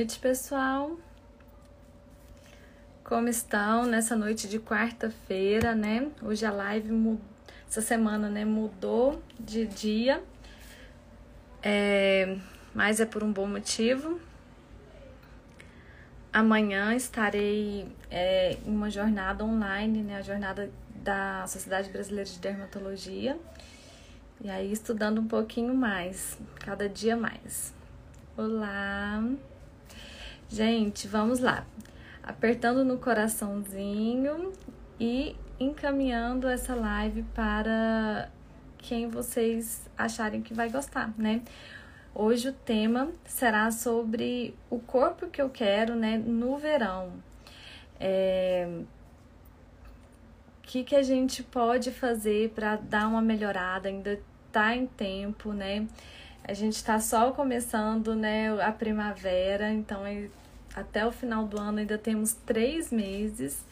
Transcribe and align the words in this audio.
noite, 0.00 0.18
pessoal. 0.18 0.96
Como 3.04 3.28
estão 3.28 3.84
nessa 3.84 4.16
noite 4.16 4.48
de 4.48 4.58
quarta-feira, 4.58 5.74
né? 5.74 6.10
Hoje 6.22 6.46
a 6.46 6.50
live 6.50 7.18
essa 7.68 7.82
semana, 7.82 8.30
né, 8.30 8.42
mudou 8.42 9.22
de 9.38 9.66
dia. 9.66 10.24
É, 11.62 12.38
mas 12.74 12.98
é 12.98 13.04
por 13.04 13.22
um 13.22 13.30
bom 13.30 13.46
motivo. 13.46 14.18
Amanhã 16.32 16.94
estarei 16.94 17.86
é, 18.10 18.56
em 18.64 18.74
uma 18.74 18.88
jornada 18.88 19.44
online, 19.44 20.02
né, 20.02 20.16
a 20.16 20.22
jornada 20.22 20.70
da 20.94 21.46
Sociedade 21.46 21.90
Brasileira 21.90 22.30
de 22.30 22.38
Dermatologia. 22.38 23.38
E 24.40 24.48
aí 24.48 24.72
estudando 24.72 25.20
um 25.20 25.28
pouquinho 25.28 25.74
mais, 25.74 26.38
cada 26.58 26.88
dia 26.88 27.18
mais. 27.18 27.74
Olá. 28.34 29.22
Gente, 30.52 31.06
vamos 31.06 31.38
lá. 31.38 31.64
Apertando 32.24 32.84
no 32.84 32.98
coraçãozinho 32.98 34.52
e 34.98 35.36
encaminhando 35.60 36.48
essa 36.48 36.74
live 36.74 37.22
para 37.32 38.28
quem 38.76 39.08
vocês 39.08 39.88
acharem 39.96 40.42
que 40.42 40.52
vai 40.52 40.68
gostar, 40.68 41.14
né? 41.16 41.42
Hoje 42.12 42.48
o 42.48 42.52
tema 42.52 43.12
será 43.24 43.70
sobre 43.70 44.52
o 44.68 44.80
corpo 44.80 45.28
que 45.28 45.40
eu 45.40 45.48
quero, 45.48 45.94
né, 45.94 46.18
no 46.18 46.58
verão. 46.58 47.12
É... 48.00 48.68
O 50.58 50.62
que, 50.62 50.82
que 50.82 50.96
a 50.96 51.02
gente 51.04 51.44
pode 51.44 51.92
fazer 51.92 52.50
para 52.50 52.74
dar 52.74 53.06
uma 53.06 53.22
melhorada? 53.22 53.88
Ainda 53.88 54.20
tá 54.50 54.74
em 54.74 54.88
tempo, 54.88 55.52
né? 55.52 55.86
A 56.42 56.52
gente 56.54 56.74
está 56.74 56.98
só 56.98 57.30
começando, 57.30 58.16
né, 58.16 58.60
a 58.60 58.72
primavera, 58.72 59.70
então 59.70 60.04
até 60.74 61.06
o 61.06 61.12
final 61.12 61.46
do 61.46 61.58
ano 61.58 61.78
ainda 61.78 61.98
temos 61.98 62.32
três 62.32 62.92
meses 62.92 63.64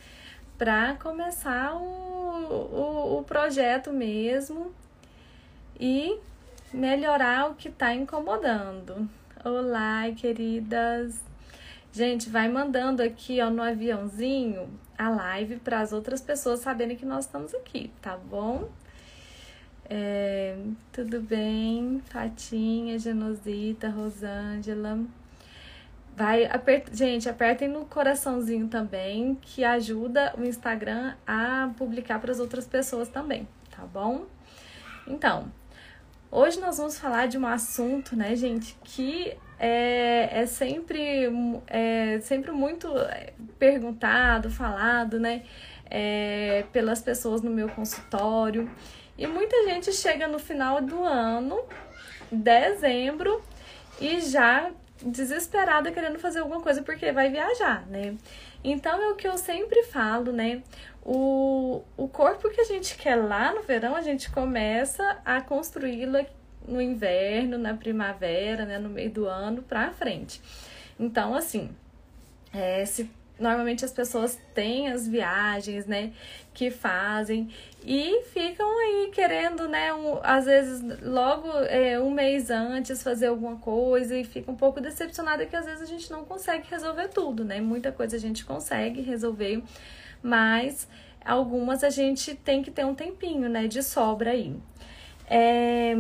para 0.57 0.95
começar 0.95 1.75
o, 1.77 1.85
o, 1.85 3.19
o, 3.19 3.23
projeto 3.23 3.93
mesmo 3.93 4.73
e 5.79 6.19
melhorar 6.73 7.51
o 7.51 7.55
que 7.55 7.69
está 7.69 7.95
incomodando. 7.95 9.09
Olá, 9.45 10.11
queridas! 10.17 11.23
Gente, 11.93 12.29
vai 12.29 12.49
mandando 12.49 13.03
aqui 13.03 13.41
ó, 13.41 13.49
no 13.49 13.63
aviãozinho 13.63 14.69
a 14.99 15.09
live 15.09 15.57
para 15.57 15.81
as 15.81 15.93
outras 15.93 16.21
pessoas 16.21 16.61
saberem 16.61 16.97
que 16.97 17.07
nós 17.07 17.25
estamos 17.25 17.55
aqui, 17.55 17.91
tá 18.03 18.17
bom? 18.17 18.69
É, 19.89 20.59
tudo 20.93 21.21
bem? 21.21 22.03
Fatinha, 22.07 22.99
Genosita, 22.99 23.89
Rosângela. 23.89 24.99
Vai, 26.19 26.47
aperta, 26.47 26.93
gente, 26.93 27.29
apertem 27.29 27.69
no 27.69 27.87
coraçãozinho 27.87 28.67
também, 28.67 29.39
que 29.41 29.63
ajuda 29.63 30.35
o 30.37 30.43
Instagram 30.43 31.15
a 31.25 31.71
publicar 31.79 32.19
para 32.19 32.33
as 32.33 32.41
outras 32.41 32.67
pessoas 32.67 33.09
também, 33.09 33.47
tá 33.71 33.85
bom? 33.85 34.27
Então, 35.07 35.45
hoje 36.29 36.59
nós 36.59 36.77
vamos 36.77 36.99
falar 36.99 37.29
de 37.29 37.39
um 37.39 37.47
assunto, 37.47 38.17
né, 38.17 38.35
gente, 38.35 38.77
que 38.83 39.33
é, 39.61 40.41
é 40.41 40.47
sempre, 40.47 41.29
é 41.69 42.19
sempre 42.21 42.51
muito 42.51 42.89
perguntado, 43.57 44.51
falado, 44.51 45.21
né, 45.21 45.45
é, 45.89 46.65
pelas 46.73 47.01
pessoas 47.01 47.43
no 47.43 47.51
meu 47.53 47.69
consultório. 47.69 48.69
E 49.17 49.25
muita 49.25 49.63
gente 49.67 49.93
chega 49.93 50.27
no 50.27 50.41
final 50.41 50.81
do 50.81 51.01
ano, 51.05 51.61
dezembro, 52.33 53.41
e 54.01 54.21
já 54.21 54.73
desesperada 55.05 55.91
querendo 55.93 56.19
fazer 56.19 56.41
alguma 56.41 56.61
coisa 56.61 56.83
porque 56.83 57.13
vai 57.13 57.31
viajar, 57.31 57.87
né? 57.87 58.17
Então 58.63 59.01
é 59.01 59.09
o 59.11 59.17
que 59.17 59.27
eu 59.27 59.39
sempre 59.39 59.85
falo, 59.85 60.33
né? 60.33 60.63
O, 61.05 61.83
o 61.97 62.09
corpo 62.09 62.51
que 62.51 62.61
a 62.61 62.65
gente 62.65 62.97
quer 62.97 63.17
lá 63.17 63.55
no 63.55 63.63
verão, 63.63 63.95
a 63.95 64.03
gente 64.03 64.31
começa 64.31 65.19
a 65.25 65.41
construí-lo 65.41 66.19
no 66.67 66.83
inverno, 66.83 67.57
na 67.57 67.75
primavera, 67.75 68.65
né? 68.67 68.79
No 68.79 68.89
meio 68.89 69.11
do 69.11 69.27
ano 69.27 69.63
pra 69.63 69.91
frente. 69.93 70.43
Então, 70.99 71.35
assim, 71.35 71.71
é, 72.53 72.85
se 72.85 73.11
normalmente 73.39 73.85
as 73.85 73.93
pessoas 73.93 74.39
têm 74.53 74.89
as 74.89 75.07
viagens, 75.07 75.87
né, 75.87 76.13
que 76.59 76.73
fazem 76.73 77.49
e 77.85 78.25
ficam 78.33 78.69
aí 78.81 79.11
querendo, 79.13 79.69
né, 79.69 79.95
um, 79.95 80.19
às 80.25 80.45
vezes 80.45 80.83
logo 81.03 81.49
é, 81.69 82.01
um 82.01 82.11
mês 82.11 82.51
antes 82.51 83.01
fazer 83.01 83.29
alguma 83.29 83.59
coisa 83.59 84.19
e 84.19 84.25
fica 84.25 84.51
um 84.51 84.57
pouco 84.57 84.81
decepcionada 84.81 85.47
que 85.47 85.55
às 85.55 85.67
vezes 85.67 85.83
a 85.83 85.87
gente 85.87 86.11
não 86.11 86.25
consegue 86.25 86.67
resolver 86.69 87.07
tudo, 87.11 87.45
né, 87.45 87.61
muita 87.61 87.93
coisa 87.93 88.17
a 88.17 88.19
gente 88.19 88.45
consegue 88.45 89.01
resolver, 89.01 89.63
mas 90.21 90.89
algumas 91.25 91.85
a 91.85 91.91
gente 91.91 92.35
tem 92.35 92.61
que 92.61 92.73
ter 92.73 92.85
um 92.85 92.95
tempinho, 92.95 93.49
né, 93.49 93.69
de 93.69 93.81
sobra 93.81 94.33
aí. 94.33 94.57
É, 95.31 95.95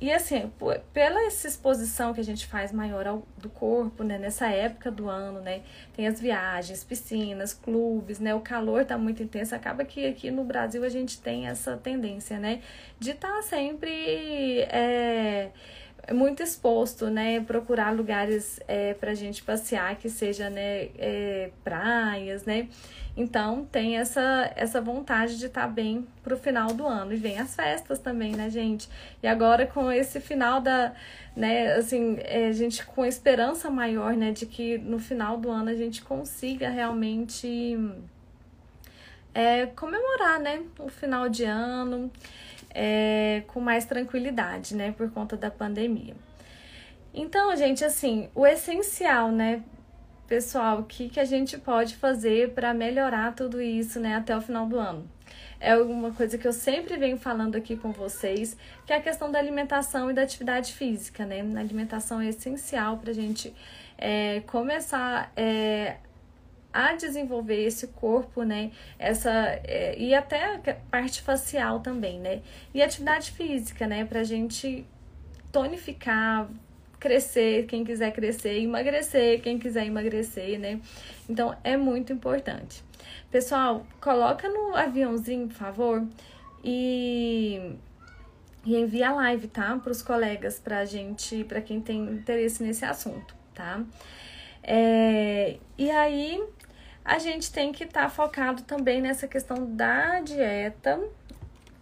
e 0.00 0.12
assim, 0.12 0.52
pela 0.92 1.26
essa 1.26 1.46
exposição 1.48 2.12
que 2.12 2.20
a 2.20 2.24
gente 2.24 2.46
faz 2.46 2.72
maior 2.72 3.06
ao, 3.06 3.26
do 3.38 3.48
corpo, 3.48 4.02
né, 4.02 4.18
nessa 4.18 4.48
época 4.48 4.90
do 4.90 5.08
ano, 5.08 5.40
né, 5.40 5.62
tem 5.94 6.06
as 6.06 6.20
viagens, 6.20 6.84
piscinas, 6.84 7.54
clubes, 7.54 8.18
né, 8.18 8.34
o 8.34 8.40
calor 8.40 8.84
tá 8.84 8.98
muito 8.98 9.22
intenso, 9.22 9.54
acaba 9.54 9.84
que 9.84 10.06
aqui 10.06 10.30
no 10.30 10.44
Brasil 10.44 10.84
a 10.84 10.88
gente 10.88 11.20
tem 11.20 11.46
essa 11.46 11.76
tendência, 11.76 12.38
né, 12.38 12.60
de 12.98 13.12
estar 13.12 13.36
tá 13.36 13.42
sempre 13.42 14.60
é, 14.70 15.50
muito 16.12 16.42
exposto, 16.42 17.08
né, 17.08 17.40
procurar 17.40 17.94
lugares 17.94 18.60
é, 18.68 18.94
pra 18.94 19.14
gente 19.14 19.42
passear, 19.42 19.96
que 19.96 20.10
seja, 20.10 20.50
né, 20.50 20.88
é, 20.98 21.50
praias, 21.62 22.44
né, 22.44 22.68
então 23.16 23.64
tem 23.64 23.96
essa, 23.96 24.52
essa 24.56 24.80
vontade 24.80 25.38
de 25.38 25.46
estar 25.46 25.62
tá 25.62 25.68
bem 25.68 26.06
pro 26.22 26.36
final 26.36 26.68
do 26.68 26.86
ano. 26.86 27.12
E 27.12 27.16
vem 27.16 27.38
as 27.38 27.54
festas 27.54 28.00
também, 28.00 28.32
né, 28.32 28.50
gente? 28.50 28.88
E 29.22 29.28
agora 29.28 29.66
com 29.66 29.90
esse 29.90 30.20
final 30.20 30.60
da, 30.60 30.92
né, 31.36 31.74
assim, 31.74 32.16
é, 32.20 32.48
a 32.48 32.52
gente 32.52 32.84
com 32.84 33.04
esperança 33.04 33.70
maior, 33.70 34.14
né, 34.16 34.32
de 34.32 34.46
que 34.46 34.78
no 34.78 34.98
final 34.98 35.36
do 35.36 35.48
ano 35.48 35.70
a 35.70 35.74
gente 35.74 36.02
consiga 36.02 36.68
realmente 36.68 37.78
é, 39.32 39.66
comemorar, 39.66 40.40
né, 40.40 40.62
o 40.78 40.88
final 40.88 41.28
de 41.28 41.44
ano 41.44 42.10
é, 42.74 43.42
com 43.46 43.60
mais 43.60 43.84
tranquilidade, 43.84 44.74
né, 44.74 44.92
por 44.92 45.10
conta 45.10 45.36
da 45.36 45.50
pandemia. 45.50 46.14
Então, 47.14 47.54
gente, 47.56 47.84
assim, 47.84 48.28
o 48.34 48.44
essencial, 48.44 49.30
né, 49.30 49.62
pessoal, 50.26 50.80
o 50.80 50.84
que, 50.84 51.08
que 51.08 51.20
a 51.20 51.24
gente 51.24 51.56
pode 51.56 51.94
fazer 51.96 52.50
para 52.50 52.74
melhorar 52.74 53.34
tudo 53.34 53.62
isso, 53.62 54.00
né, 54.00 54.16
até 54.16 54.36
o 54.36 54.40
final 54.40 54.66
do 54.66 54.78
ano? 54.78 55.08
É 55.60 55.76
uma 55.76 56.12
coisa 56.12 56.36
que 56.36 56.46
eu 56.46 56.52
sempre 56.52 56.96
venho 56.96 57.16
falando 57.16 57.56
aqui 57.56 57.76
com 57.76 57.90
vocês, 57.90 58.56
que 58.84 58.92
é 58.92 58.96
a 58.96 59.00
questão 59.00 59.30
da 59.30 59.38
alimentação 59.38 60.10
e 60.10 60.14
da 60.14 60.22
atividade 60.22 60.74
física, 60.74 61.24
né? 61.24 61.40
A 61.40 61.58
alimentação 61.58 62.20
é 62.20 62.28
essencial 62.28 62.98
para 62.98 63.10
a 63.10 63.14
gente 63.14 63.54
é, 63.96 64.42
começar 64.46 65.32
é, 65.34 65.96
a 66.74 66.94
desenvolver 66.94 67.62
esse 67.64 67.86
corpo, 67.86 68.42
né? 68.42 68.72
Essa 68.98 69.30
é, 69.62 69.94
e 69.96 70.12
até 70.12 70.56
a 70.56 70.74
parte 70.90 71.22
facial 71.22 71.78
também, 71.78 72.18
né? 72.18 72.42
E 72.74 72.82
atividade 72.82 73.30
física, 73.30 73.86
né? 73.86 74.04
Pra 74.04 74.24
gente 74.24 74.84
tonificar, 75.52 76.48
crescer, 76.98 77.66
quem 77.66 77.84
quiser 77.84 78.12
crescer, 78.12 78.58
emagrecer, 78.60 79.40
quem 79.40 79.56
quiser 79.56 79.86
emagrecer, 79.86 80.58
né? 80.58 80.80
Então 81.28 81.56
é 81.62 81.76
muito 81.76 82.12
importante. 82.12 82.82
Pessoal, 83.30 83.86
coloca 84.00 84.48
no 84.48 84.74
aviãozinho, 84.74 85.46
por 85.46 85.54
favor, 85.54 86.04
e, 86.64 87.76
e 88.64 88.74
envia 88.74 89.10
a 89.10 89.14
live, 89.14 89.46
tá? 89.46 89.76
Para 89.76 89.92
os 89.92 90.02
colegas, 90.02 90.58
pra 90.58 90.84
gente, 90.84 91.44
para 91.44 91.60
quem 91.60 91.80
tem 91.80 92.00
interesse 92.00 92.64
nesse 92.64 92.84
assunto, 92.84 93.32
tá? 93.54 93.80
É, 94.66 95.58
e 95.76 95.90
aí 95.90 96.42
a 97.04 97.18
gente 97.18 97.52
tem 97.52 97.70
que 97.70 97.84
estar 97.84 98.04
tá 98.04 98.08
focado 98.08 98.62
também 98.62 99.00
nessa 99.00 99.28
questão 99.28 99.74
da 99.74 100.20
dieta 100.20 101.00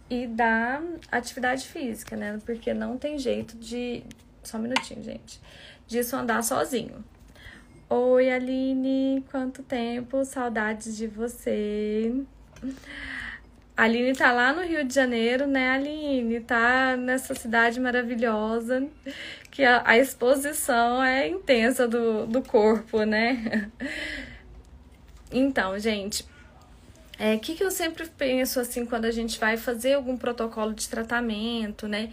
e 0.09 0.27
da 0.27 0.81
atividade 1.11 1.67
física, 1.67 2.15
né? 2.15 2.39
Porque 2.45 2.73
não 2.73 2.97
tem 2.97 3.17
jeito 3.17 3.57
de, 3.57 4.03
só 4.43 4.57
um 4.57 4.61
minutinho, 4.61 5.01
gente. 5.01 5.39
Disso 5.87 6.15
andar 6.15 6.43
sozinho. 6.43 7.03
Oi, 7.89 8.31
Aline, 8.31 9.23
quanto 9.31 9.63
tempo? 9.63 10.25
Saudades 10.25 10.97
de 10.97 11.07
você. 11.07 12.13
A 13.75 13.83
Aline 13.83 14.13
tá 14.13 14.31
lá 14.31 14.53
no 14.53 14.61
Rio 14.61 14.83
de 14.83 14.93
Janeiro, 14.93 15.47
né, 15.47 15.71
Aline? 15.71 16.39
Tá 16.41 16.95
nessa 16.97 17.33
cidade 17.33 17.79
maravilhosa, 17.79 18.87
que 19.49 19.63
a, 19.63 19.81
a 19.85 19.97
exposição 19.97 21.03
é 21.03 21.27
intensa 21.27 21.87
do, 21.87 22.27
do 22.27 22.41
corpo, 22.41 23.03
né? 23.03 23.71
Então, 25.33 25.77
gente, 25.79 26.23
o 26.23 26.27
é, 27.19 27.37
que, 27.37 27.55
que 27.55 27.63
eu 27.63 27.71
sempre 27.71 28.07
penso 28.07 28.59
assim 28.59 28.85
quando 28.85 29.05
a 29.05 29.11
gente 29.11 29.39
vai 29.39 29.57
fazer 29.57 29.93
algum 29.93 30.17
protocolo 30.17 30.73
de 30.73 30.87
tratamento, 30.87 31.87
né? 31.87 32.11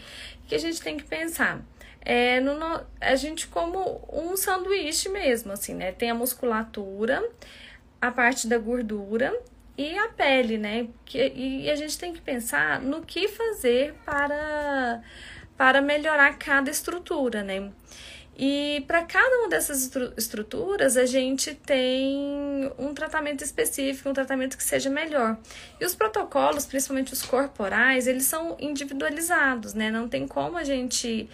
Que 0.48 0.54
a 0.54 0.58
gente 0.58 0.80
tem 0.80 0.96
que 0.96 1.04
pensar 1.04 1.62
é, 2.02 2.40
no, 2.40 2.54
a 3.00 3.14
gente 3.14 3.46
como 3.46 4.06
um 4.12 4.36
sanduíche 4.36 5.08
mesmo, 5.08 5.52
assim, 5.52 5.74
né? 5.74 5.92
Tem 5.92 6.10
a 6.10 6.14
musculatura, 6.14 7.22
a 8.00 8.10
parte 8.10 8.46
da 8.46 8.58
gordura 8.58 9.38
e 9.76 9.98
a 9.98 10.08
pele, 10.08 10.56
né? 10.58 10.88
Que, 11.04 11.32
e 11.34 11.70
a 11.70 11.76
gente 11.76 11.98
tem 11.98 12.12
que 12.12 12.20
pensar 12.20 12.80
no 12.80 13.02
que 13.02 13.28
fazer 13.28 13.94
para, 14.04 15.02
para 15.56 15.82
melhorar 15.82 16.38
cada 16.38 16.70
estrutura, 16.70 17.42
né? 17.42 17.70
E 18.42 18.82
para 18.86 19.02
cada 19.02 19.36
uma 19.40 19.50
dessas 19.50 19.94
estruturas, 20.16 20.96
a 20.96 21.04
gente 21.04 21.54
tem 21.54 22.72
um 22.78 22.94
tratamento 22.94 23.44
específico, 23.44 24.08
um 24.08 24.14
tratamento 24.14 24.56
que 24.56 24.64
seja 24.64 24.88
melhor. 24.88 25.36
E 25.78 25.84
os 25.84 25.94
protocolos, 25.94 26.64
principalmente 26.64 27.12
os 27.12 27.20
corporais, 27.20 28.06
eles 28.06 28.24
são 28.24 28.56
individualizados, 28.58 29.74
né? 29.74 29.90
Não 29.90 30.08
tem 30.08 30.26
como 30.26 30.56
a 30.56 30.64
gente 30.64 31.28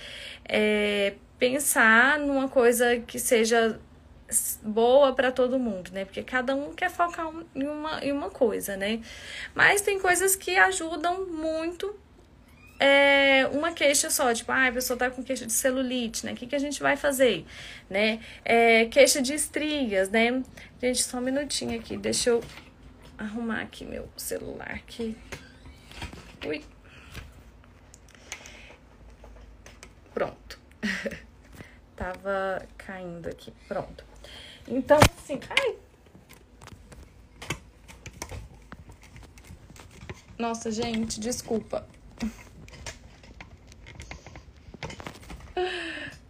é, 0.49 1.15
pensar 1.39 2.19
numa 2.19 2.49
coisa 2.49 2.99
que 2.99 3.21
seja 3.21 3.79
boa 4.65 5.15
para 5.15 5.31
todo 5.31 5.61
mundo, 5.61 5.93
né? 5.93 6.05
Porque 6.05 6.25
cada 6.25 6.57
um 6.57 6.73
quer 6.75 6.91
focar 6.91 7.33
em 7.55 7.69
uma, 7.69 8.05
em 8.05 8.11
uma 8.11 8.31
coisa, 8.31 8.77
né? 8.77 9.01
Mas 9.55 9.81
tem 9.81 10.01
coisas 10.01 10.35
que 10.35 10.57
ajudam 10.57 11.25
muito 11.27 11.95
é, 12.79 13.47
uma 13.53 13.73
queixa 13.73 14.11
só, 14.11 14.33
tipo, 14.35 14.53
ah, 14.53 14.69
a 14.69 14.73
pessoa 14.73 14.99
tá 14.99 15.11
com 15.11 15.23
queixa 15.23 15.47
de 15.47 15.53
celulite, 15.53 16.27
né? 16.27 16.33
O 16.33 16.37
que, 16.37 16.47
que 16.47 16.57
a 16.57 16.59
gente 16.59 16.81
vai 16.81 16.97
fazer, 16.97 17.47
né? 17.89 18.21
É, 18.45 18.87
queixa 18.87 19.23
de 19.23 19.35
estrias, 19.35 20.11
né? 20.11 20.43
Gente, 20.81 21.03
só 21.03 21.19
um 21.19 21.23
minutinho 21.23 21.79
aqui, 21.79 21.97
deixa 21.97 22.31
eu 22.31 22.43
arrumar 23.17 23.63
aqui 23.63 23.85
meu 23.85 24.09
celular 24.17 24.71
aqui. 24.71 25.17
Ui. 26.47 26.65
Pronto. 30.13 30.59
Tava 31.97 32.67
caindo 32.77 33.29
aqui, 33.29 33.53
pronto. 33.67 34.05
Então, 34.69 34.99
assim, 35.19 35.41
ai, 35.49 35.77
Nossa, 40.39 40.71
gente, 40.71 41.19
desculpa. 41.19 41.87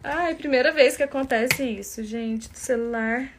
Ai, 0.09 0.35
primeira 0.35 0.71
vez 0.71 0.95
que 0.95 1.03
acontece 1.03 1.65
isso, 1.65 2.01
gente, 2.01 2.49
do 2.49 2.57
celular 2.57 3.29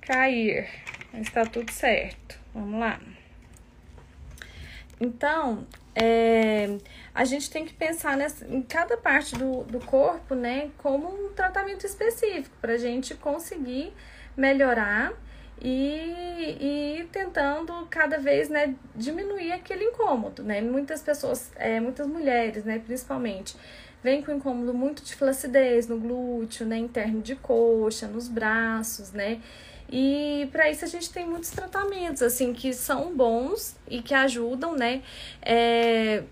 cair. 0.00 0.68
Mas 1.12 1.30
tá 1.30 1.46
tudo 1.46 1.70
certo. 1.70 2.36
Vamos 2.52 2.80
lá. 2.80 3.00
Então, 5.00 5.68
é, 5.94 6.78
a 7.14 7.24
gente 7.24 7.48
tem 7.48 7.64
que 7.64 7.72
pensar 7.72 8.16
nessa, 8.16 8.44
em 8.44 8.60
cada 8.60 8.96
parte 8.96 9.36
do, 9.36 9.62
do 9.62 9.78
corpo, 9.78 10.34
né, 10.34 10.72
como 10.78 11.06
um 11.06 11.32
tratamento 11.32 11.86
específico, 11.86 12.56
pra 12.60 12.76
gente 12.76 13.14
conseguir 13.14 13.92
melhorar 14.36 15.12
e, 15.62 16.98
e 17.00 17.08
tentando 17.12 17.86
cada 17.88 18.18
vez 18.18 18.48
né, 18.48 18.74
diminuir 18.96 19.52
aquele 19.52 19.84
incômodo, 19.84 20.42
né? 20.42 20.60
Muitas 20.60 21.02
pessoas, 21.02 21.52
é, 21.54 21.78
muitas 21.78 22.08
mulheres, 22.08 22.64
né, 22.64 22.80
principalmente, 22.84 23.54
vem 24.04 24.20
com 24.20 24.32
incômodo 24.32 24.74
muito 24.74 25.02
de 25.02 25.16
flacidez 25.16 25.88
no 25.88 25.98
glúteo, 25.98 26.66
né, 26.66 26.76
interno 26.76 27.22
de 27.22 27.34
coxa, 27.34 28.06
nos 28.06 28.28
braços, 28.28 29.12
né? 29.12 29.40
E 29.90 30.46
para 30.52 30.70
isso 30.70 30.84
a 30.84 30.88
gente 30.88 31.10
tem 31.10 31.26
muitos 31.26 31.50
tratamentos 31.50 32.20
assim 32.20 32.52
que 32.52 32.74
são 32.74 33.16
bons 33.16 33.76
e 33.88 34.02
que 34.02 34.12
ajudam, 34.12 34.76
né? 34.76 35.02
É, 35.40 36.22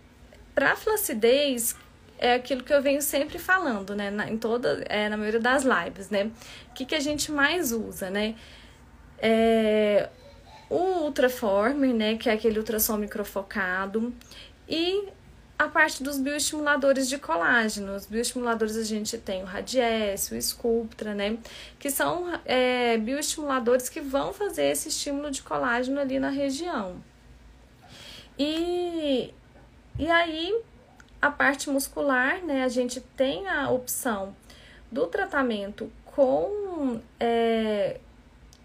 para 0.55 0.77
flacidez 0.77 1.75
é 2.19 2.35
aquilo 2.35 2.63
que 2.63 2.73
eu 2.75 2.83
venho 2.83 3.01
sempre 3.01 3.39
falando, 3.39 3.97
né? 3.97 4.11
Na, 4.11 4.31
em 4.31 4.37
toda, 4.37 4.85
é, 4.89 5.09
na 5.09 5.17
maioria 5.17 5.41
das 5.41 5.65
lives, 5.65 6.11
né? 6.11 6.31
O 6.71 6.75
que, 6.75 6.85
que 6.85 6.95
a 6.95 7.01
gente 7.01 7.33
mais 7.33 7.73
usa, 7.73 8.11
né? 8.11 8.35
É, 9.19 10.11
o 10.69 11.05
Ultraformer, 11.05 11.95
né? 11.95 12.17
Que 12.19 12.29
é 12.29 12.35
aquele 12.35 12.59
ultrassom 12.59 12.99
microfocado. 12.99 14.13
E 14.69 15.09
a 15.63 15.69
parte 15.69 16.03
dos 16.03 16.19
bioestimuladores 16.19 17.09
de 17.09 17.19
colágeno. 17.19 17.95
Os 17.95 18.07
bioestimuladores 18.07 18.77
a 18.77 18.83
gente 18.83 19.17
tem 19.17 19.43
o 19.43 19.47
Radiesse, 19.47 20.35
o 20.35 20.43
Sculptra, 20.43 21.15
né? 21.15 21.39
Que 21.79 21.91
são 21.91 22.27
é, 22.45 22.99
bioestimuladores 22.99 23.89
que 23.89 24.01
vão 24.01 24.33
fazer 24.33 24.65
esse 24.65 24.89
estímulo 24.89 25.31
de 25.31 25.43
colágeno 25.43 26.01
ali 26.01 26.19
na 26.19 26.31
região. 26.31 26.97
E, 28.39 29.33
e 29.99 30.11
aí, 30.11 30.61
a 31.21 31.31
parte 31.31 31.71
muscular, 31.71 32.43
né? 32.45 32.65
A 32.65 32.69
gente 32.69 33.01
tem 33.01 33.47
a 33.47 33.71
opção 33.71 34.35
do 34.91 35.07
tratamento 35.07 35.91
com 36.05 37.01
é, 37.21 38.01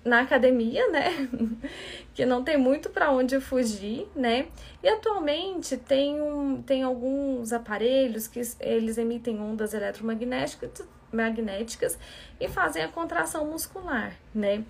na 0.07 0.21
academia, 0.21 0.87
né? 0.89 1.27
que 2.13 2.25
não 2.25 2.43
tem 2.43 2.57
muito 2.57 2.89
para 2.89 3.11
onde 3.11 3.39
fugir, 3.39 4.07
né? 4.15 4.47
E 4.81 4.87
atualmente 4.87 5.77
tem, 5.77 6.19
um, 6.21 6.61
tem 6.61 6.83
alguns 6.83 7.53
aparelhos 7.53 8.27
que 8.27 8.41
eles 8.59 8.97
emitem 8.97 9.39
ondas 9.39 9.73
eletromagnéticas 9.73 10.87
magnéticas 11.11 11.97
e 12.39 12.47
fazem 12.47 12.83
a 12.83 12.87
contração 12.87 13.45
muscular, 13.45 14.13
né? 14.33 14.63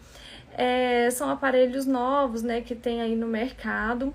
É, 0.53 1.09
são 1.11 1.29
aparelhos 1.29 1.85
novos, 1.85 2.41
né, 2.41 2.61
que 2.61 2.75
tem 2.75 3.01
aí 3.01 3.15
no 3.15 3.27
mercado. 3.27 4.13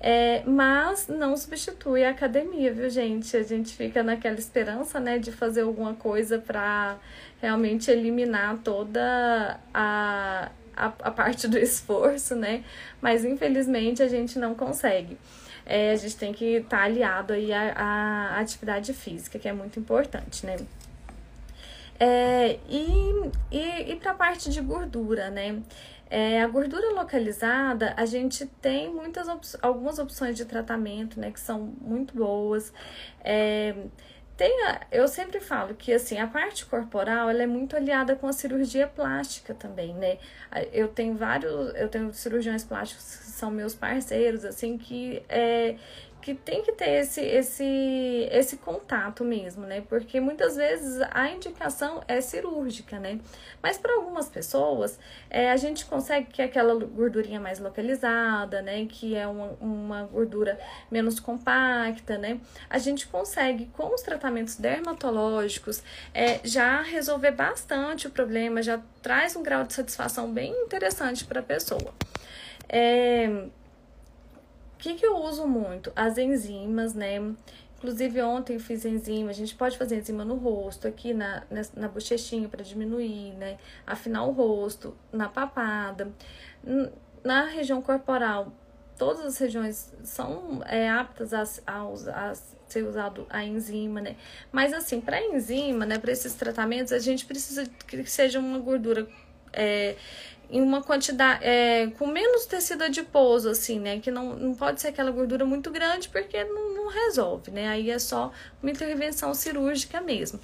É, 0.00 0.42
mas 0.46 1.08
não 1.08 1.36
substitui 1.36 2.04
a 2.04 2.10
academia, 2.10 2.72
viu, 2.72 2.88
gente? 2.88 3.36
A 3.36 3.42
gente 3.42 3.74
fica 3.74 4.02
naquela 4.02 4.38
esperança, 4.38 5.00
né, 5.00 5.18
de 5.18 5.32
fazer 5.32 5.62
alguma 5.62 5.94
coisa 5.94 6.38
para 6.38 6.96
realmente 7.40 7.90
eliminar 7.90 8.58
toda 8.58 9.58
a, 9.74 10.50
a, 10.76 10.86
a, 10.86 11.10
parte 11.10 11.48
do 11.48 11.58
esforço, 11.58 12.36
né? 12.36 12.62
Mas 13.00 13.24
infelizmente 13.24 14.02
a 14.02 14.08
gente 14.08 14.38
não 14.38 14.54
consegue. 14.54 15.18
É, 15.66 15.90
a 15.90 15.96
gente 15.96 16.16
tem 16.16 16.32
que 16.32 16.56
estar 16.58 16.78
tá 16.78 16.84
aliado 16.84 17.32
aí 17.32 17.52
à, 17.52 17.72
à 17.74 18.40
atividade 18.40 18.94
física, 18.94 19.38
que 19.38 19.48
é 19.48 19.52
muito 19.52 19.80
importante, 19.80 20.46
né? 20.46 20.56
É, 22.00 22.58
e 22.68 23.30
e, 23.50 23.92
e 23.92 23.96
para 23.96 24.12
a 24.12 24.14
parte 24.14 24.50
de 24.50 24.60
gordura, 24.60 25.30
né? 25.30 25.60
É, 26.10 26.42
a 26.42 26.48
gordura 26.48 26.90
localizada, 26.92 27.94
a 27.96 28.06
gente 28.06 28.46
tem 28.62 28.90
muitas 28.92 29.28
op 29.28 29.46
algumas 29.60 29.98
opções 29.98 30.36
de 30.36 30.44
tratamento, 30.44 31.20
né, 31.20 31.30
que 31.30 31.40
são 31.40 31.60
muito 31.80 32.14
boas. 32.16 32.72
É, 33.22 33.74
tem 34.38 34.64
a, 34.66 34.86
eu 34.92 35.08
sempre 35.08 35.40
falo 35.40 35.74
que 35.74 35.92
assim 35.92 36.16
a 36.18 36.26
parte 36.28 36.64
corporal 36.64 37.28
ela 37.28 37.42
é 37.42 37.46
muito 37.46 37.76
aliada 37.76 38.14
com 38.14 38.28
a 38.28 38.32
cirurgia 38.32 38.86
plástica 38.86 39.52
também, 39.52 39.92
né? 39.94 40.18
Eu 40.72 40.86
tenho 40.86 41.16
vários, 41.16 41.74
eu 41.74 41.88
tenho 41.88 42.12
cirurgiões 42.14 42.62
plásticos 42.62 43.16
que 43.16 43.26
são 43.26 43.50
meus 43.50 43.74
parceiros, 43.74 44.44
assim 44.44 44.78
que 44.78 45.22
é, 45.28 45.76
que 46.28 46.34
tem 46.34 46.62
que 46.62 46.72
ter 46.72 46.90
esse, 46.90 47.22
esse, 47.22 48.28
esse 48.30 48.58
contato 48.58 49.24
mesmo, 49.24 49.64
né? 49.64 49.82
Porque 49.88 50.20
muitas 50.20 50.56
vezes 50.56 51.00
a 51.10 51.30
indicação 51.30 52.02
é 52.06 52.20
cirúrgica, 52.20 52.98
né? 53.00 53.18
Mas 53.62 53.78
para 53.78 53.94
algumas 53.94 54.28
pessoas, 54.28 54.98
é, 55.30 55.50
a 55.50 55.56
gente 55.56 55.86
consegue 55.86 56.26
que 56.26 56.42
aquela 56.42 56.74
gordurinha 56.74 57.40
mais 57.40 57.58
localizada, 57.58 58.60
né? 58.60 58.84
Que 58.84 59.16
é 59.16 59.26
uma, 59.26 59.56
uma 59.58 60.02
gordura 60.02 60.60
menos 60.90 61.18
compacta, 61.18 62.18
né? 62.18 62.38
A 62.68 62.76
gente 62.76 63.06
consegue, 63.06 63.70
com 63.72 63.94
os 63.94 64.02
tratamentos 64.02 64.56
dermatológicos, 64.56 65.82
é, 66.12 66.40
já 66.44 66.82
resolver 66.82 67.30
bastante 67.30 68.06
o 68.06 68.10
problema, 68.10 68.62
já 68.62 68.78
traz 69.00 69.34
um 69.34 69.42
grau 69.42 69.64
de 69.64 69.72
satisfação 69.72 70.30
bem 70.30 70.52
interessante 70.52 71.24
para 71.24 71.40
a 71.40 71.42
pessoa. 71.42 71.94
É, 72.68 73.48
o 74.78 74.80
que, 74.80 74.94
que 74.94 75.04
eu 75.04 75.16
uso 75.16 75.44
muito? 75.44 75.92
As 75.96 76.16
enzimas, 76.18 76.94
né? 76.94 77.16
Inclusive, 77.76 78.22
ontem 78.22 78.54
eu 78.54 78.60
fiz 78.60 78.84
enzima. 78.84 79.30
A 79.30 79.32
gente 79.32 79.52
pode 79.56 79.76
fazer 79.76 79.96
enzima 79.96 80.24
no 80.24 80.36
rosto, 80.36 80.86
aqui 80.86 81.12
na, 81.12 81.42
na, 81.50 81.62
na 81.74 81.88
bochechinha 81.88 82.48
para 82.48 82.62
diminuir, 82.62 83.34
né? 83.34 83.58
Afinar 83.84 84.22
o 84.22 84.30
rosto, 84.30 84.96
na 85.12 85.28
papada. 85.28 86.12
Na 87.24 87.46
região 87.46 87.82
corporal, 87.82 88.52
todas 88.96 89.26
as 89.26 89.36
regiões 89.38 89.92
são 90.04 90.62
é, 90.64 90.88
aptas 90.88 91.34
a, 91.34 91.42
a, 91.66 92.30
a 92.30 92.34
ser 92.68 92.84
usado 92.84 93.26
a 93.28 93.42
enzima, 93.44 94.00
né? 94.00 94.14
Mas 94.52 94.72
assim, 94.72 95.00
para 95.00 95.20
enzima, 95.20 95.84
né, 95.84 95.98
para 95.98 96.12
esses 96.12 96.34
tratamentos, 96.34 96.92
a 96.92 97.00
gente 97.00 97.26
precisa 97.26 97.66
que 97.66 98.04
seja 98.06 98.38
uma 98.38 98.60
gordura 98.60 99.08
é, 99.52 99.96
em 100.50 100.62
uma 100.62 100.82
quantidade, 100.82 101.44
é, 101.44 101.88
com 101.98 102.06
menos 102.06 102.46
tecido 102.46 102.82
adiposo, 102.82 103.50
assim, 103.50 103.78
né? 103.78 104.00
Que 104.00 104.10
não, 104.10 104.34
não 104.34 104.54
pode 104.54 104.80
ser 104.80 104.88
aquela 104.88 105.10
gordura 105.10 105.44
muito 105.44 105.70
grande, 105.70 106.08
porque 106.08 106.42
não, 106.44 106.74
não 106.74 106.88
resolve, 106.88 107.50
né? 107.50 107.68
Aí 107.68 107.90
é 107.90 107.98
só 107.98 108.32
uma 108.62 108.70
intervenção 108.70 109.34
cirúrgica 109.34 110.00
mesmo. 110.00 110.40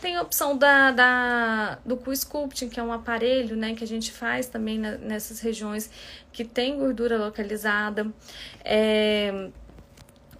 Tem 0.00 0.16
a 0.16 0.22
opção 0.22 0.56
da, 0.56 0.92
da, 0.92 1.78
do 1.84 1.96
Q-Sculpting, 1.96 2.68
que 2.68 2.78
é 2.78 2.82
um 2.82 2.92
aparelho, 2.92 3.56
né? 3.56 3.74
Que 3.74 3.82
a 3.82 3.86
gente 3.86 4.12
faz 4.12 4.46
também 4.46 4.78
na, 4.78 4.92
nessas 4.98 5.40
regiões 5.40 5.90
que 6.32 6.44
tem 6.44 6.78
gordura 6.78 7.18
localizada. 7.18 8.06
É, 8.64 9.48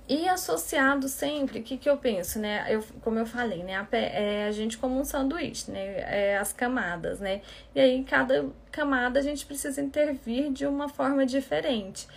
e 0.09 0.27
associado 0.29 1.09
sempre, 1.09 1.61
o 1.61 1.63
que, 1.63 1.77
que 1.77 1.89
eu 1.89 1.99
penso, 1.99 2.39
né? 2.39 2.65
Eu, 2.69 2.83
como 3.03 3.19
eu 3.19 3.27
falei, 3.27 3.63
né? 3.63 3.77
A, 3.77 3.87
é 3.97 4.47
a 4.47 4.53
gente 4.53 4.79
como 4.79 4.99
um 4.99 5.05
sanduíche, 5.05 5.71
né? 5.71 6.01
É 6.01 6.39
as 6.39 6.53
camadas, 6.53 7.21
né? 7.21 7.43
E 7.75 7.81
aí, 7.81 8.05
cada 8.05 8.47
camada 8.71 9.19
a 9.21 9.23
gente 9.23 9.45
precisa 9.45 9.81
intervir 9.83 10.51
de 10.51 10.67
uma 10.67 10.89
forma 10.89 11.27
diferente. 11.27 12.09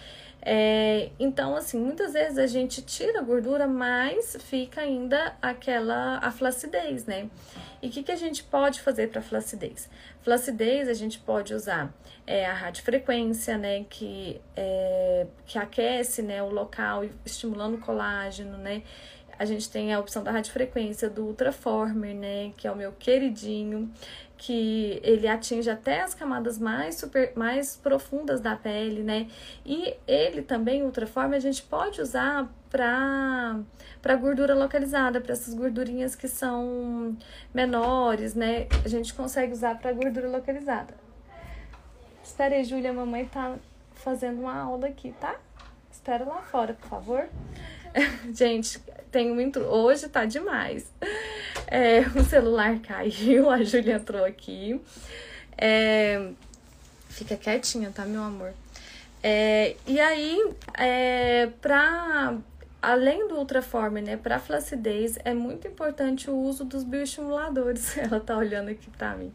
É, 0.43 1.11
então, 1.19 1.55
assim, 1.55 1.79
muitas 1.79 2.13
vezes 2.13 2.37
a 2.37 2.47
gente 2.47 2.81
tira 2.81 3.19
a 3.19 3.21
gordura, 3.21 3.67
mas 3.67 4.37
fica 4.39 4.81
ainda 4.81 5.35
aquela 5.41 6.17
a 6.17 6.31
flacidez, 6.31 7.05
né? 7.05 7.29
E 7.81 7.87
o 7.87 7.91
que, 7.91 8.01
que 8.01 8.11
a 8.11 8.15
gente 8.15 8.43
pode 8.43 8.81
fazer 8.81 9.09
para 9.09 9.21
flacidez? 9.21 9.89
Flacidez 10.21 10.87
a 10.87 10.93
gente 10.93 11.19
pode 11.19 11.53
usar 11.53 11.93
é, 12.25 12.45
a 12.45 12.53
radiofrequência, 12.53 13.57
né, 13.57 13.85
que, 13.89 14.39
é, 14.55 15.27
que 15.45 15.57
aquece 15.57 16.21
né, 16.21 16.41
o 16.41 16.49
local, 16.49 17.03
estimulando 17.25 17.75
o 17.75 17.79
colágeno, 17.79 18.57
né. 18.57 18.83
A 19.37 19.45
gente 19.45 19.69
tem 19.71 19.91
a 19.91 19.99
opção 19.99 20.23
da 20.23 20.31
radiofrequência 20.31 21.09
do 21.09 21.25
Ultraformer, 21.25 22.13
né, 22.15 22.51
que 22.57 22.67
é 22.67 22.71
o 22.71 22.75
meu 22.75 22.91
queridinho, 22.91 23.91
que 24.41 24.99
ele 25.03 25.27
atinge 25.27 25.69
até 25.69 26.01
as 26.01 26.15
camadas 26.15 26.57
mais, 26.57 26.95
super, 26.95 27.31
mais 27.35 27.77
profundas 27.77 28.41
da 28.41 28.55
pele, 28.55 29.03
né? 29.03 29.27
E 29.63 29.95
ele 30.07 30.41
também, 30.41 30.81
o 30.81 30.85
Ultraformer, 30.85 31.37
a 31.37 31.39
gente 31.39 31.61
pode 31.61 32.01
usar 32.01 32.51
para 32.71 34.15
gordura 34.19 34.55
localizada, 34.55 35.21
para 35.21 35.33
essas 35.33 35.53
gordurinhas 35.53 36.15
que 36.15 36.27
são 36.27 37.15
menores, 37.53 38.33
né? 38.33 38.67
A 38.83 38.87
gente 38.87 39.13
consegue 39.13 39.53
usar 39.53 39.77
para 39.77 39.93
gordura 39.93 40.27
localizada. 40.27 40.95
Espera 42.23 42.63
Júlia, 42.63 42.89
a 42.89 42.93
mamãe 42.93 43.25
tá 43.25 43.57
fazendo 43.93 44.39
uma 44.39 44.57
aula 44.59 44.87
aqui, 44.87 45.13
tá? 45.19 45.35
Espera 45.91 46.25
lá 46.25 46.41
fora, 46.41 46.73
por 46.73 46.89
favor. 46.89 47.29
Gente, 48.33 48.81
tem 49.11 49.41
intro. 49.41 49.65
Hoje 49.65 50.07
tá 50.07 50.25
demais. 50.25 50.91
É, 51.67 52.01
o 52.17 52.23
celular 52.23 52.79
caiu, 52.79 53.49
a 53.49 53.63
Júlia 53.63 53.95
entrou 53.95 54.23
aqui. 54.23 54.79
É, 55.57 56.29
fica 57.09 57.35
quietinha, 57.35 57.91
tá, 57.93 58.05
meu 58.05 58.23
amor? 58.23 58.53
É, 59.21 59.75
e 59.85 59.99
aí, 59.99 60.53
é, 60.77 61.49
pra 61.61 62.37
além 62.81 63.27
do 63.27 63.35
ultraforme, 63.35 64.01
né, 64.01 64.17
para 64.17 64.39
flacidez, 64.39 65.19
é 65.23 65.33
muito 65.33 65.67
importante 65.67 66.31
o 66.31 66.35
uso 66.35 66.65
dos 66.65 66.83
bioestimuladores. 66.83 67.95
Ela 67.99 68.19
tá 68.19 68.35
olhando 68.35 68.69
aqui 68.69 68.89
para 68.97 69.15
mim. 69.15 69.31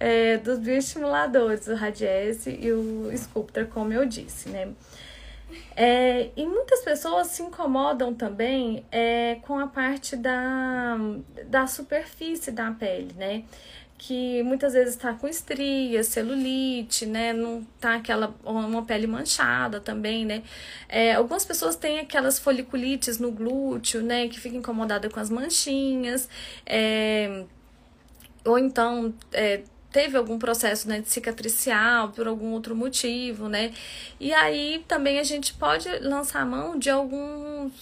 É, 0.00 0.38
dos 0.38 0.58
bioestimuladores, 0.58 1.66
o 1.66 1.74
Radiesse 1.74 2.50
e 2.50 2.72
o 2.72 3.10
Sculptor, 3.14 3.66
como 3.66 3.92
eu 3.92 4.06
disse, 4.06 4.48
né? 4.48 4.72
É, 5.76 6.30
e 6.36 6.46
muitas 6.46 6.80
pessoas 6.80 7.28
se 7.28 7.42
incomodam 7.42 8.14
também 8.14 8.84
é, 8.90 9.36
com 9.42 9.58
a 9.58 9.66
parte 9.66 10.16
da, 10.16 10.96
da 11.46 11.66
superfície 11.66 12.50
da 12.50 12.70
pele, 12.70 13.12
né? 13.16 13.44
que 14.02 14.42
muitas 14.42 14.72
vezes 14.72 14.94
está 14.96 15.12
com 15.12 15.28
estria, 15.28 16.02
celulite, 16.02 17.06
né? 17.06 17.32
Não 17.32 17.64
tá 17.78 17.94
aquela 17.94 18.34
uma 18.44 18.84
pele 18.84 19.06
manchada 19.06 19.78
também, 19.78 20.26
né? 20.26 20.42
É, 20.88 21.14
algumas 21.14 21.44
pessoas 21.44 21.76
têm 21.76 22.00
aquelas 22.00 22.36
foliculites 22.36 23.20
no 23.20 23.30
glúteo, 23.30 24.02
né? 24.02 24.26
Que 24.26 24.40
fica 24.40 24.56
incomodada 24.56 25.08
com 25.08 25.20
as 25.20 25.30
manchinhas, 25.30 26.28
é, 26.66 27.44
ou 28.44 28.58
então 28.58 29.14
é, 29.32 29.62
teve 29.92 30.16
algum 30.16 30.38
processo 30.38 30.88
né, 30.88 31.00
de 31.00 31.10
cicatricial 31.10 32.08
por 32.08 32.26
algum 32.26 32.52
outro 32.52 32.74
motivo, 32.74 33.48
né? 33.48 33.72
E 34.18 34.32
aí 34.32 34.84
também 34.88 35.18
a 35.18 35.22
gente 35.22 35.52
pode 35.54 35.88
lançar 35.98 36.40
a 36.40 36.46
mão 36.46 36.78
de 36.78 36.88
alguns 36.88 37.72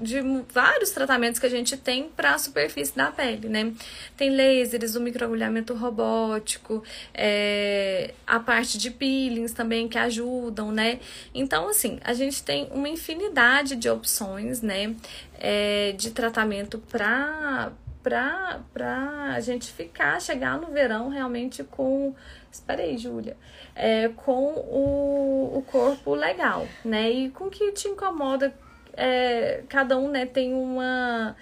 de 0.00 0.20
vários 0.52 0.90
tratamentos 0.90 1.38
que 1.38 1.46
a 1.46 1.50
gente 1.50 1.76
tem 1.76 2.08
para 2.08 2.34
a 2.34 2.38
superfície 2.38 2.96
da 2.96 3.10
pele, 3.10 3.48
né? 3.48 3.72
Tem 4.16 4.30
lasers, 4.30 4.94
o 4.94 5.00
microagulhamento 5.00 5.74
robótico, 5.74 6.82
é, 7.12 8.14
a 8.26 8.38
parte 8.38 8.78
de 8.78 8.90
peelings 8.90 9.52
também 9.52 9.88
que 9.88 9.98
ajudam, 9.98 10.70
né? 10.70 11.00
Então, 11.34 11.68
assim, 11.68 11.98
a 12.04 12.14
gente 12.14 12.42
tem 12.42 12.68
uma 12.70 12.88
infinidade 12.88 13.76
de 13.76 13.88
opções, 13.88 14.62
né? 14.62 14.94
É, 15.38 15.92
de 15.92 16.10
tratamento 16.10 16.78
para 16.78 17.72
pra, 18.06 19.32
a 19.34 19.40
gente 19.40 19.72
ficar, 19.72 20.20
chegar 20.20 20.60
no 20.60 20.68
verão 20.68 21.08
realmente 21.08 21.64
com. 21.64 22.14
Espera 22.50 22.82
aí, 22.82 22.96
Júlia. 22.96 23.36
É, 23.74 24.08
com 24.10 24.52
o, 24.52 25.58
o 25.58 25.62
corpo 25.62 26.14
legal, 26.14 26.68
né? 26.84 27.10
E 27.10 27.30
com 27.30 27.50
que 27.50 27.72
te 27.72 27.88
incomoda. 27.88 28.54
É, 28.92 29.64
cada 29.68 29.98
um 29.98 30.08
né, 30.08 30.24
tem 30.24 30.54
uma, 30.54 31.36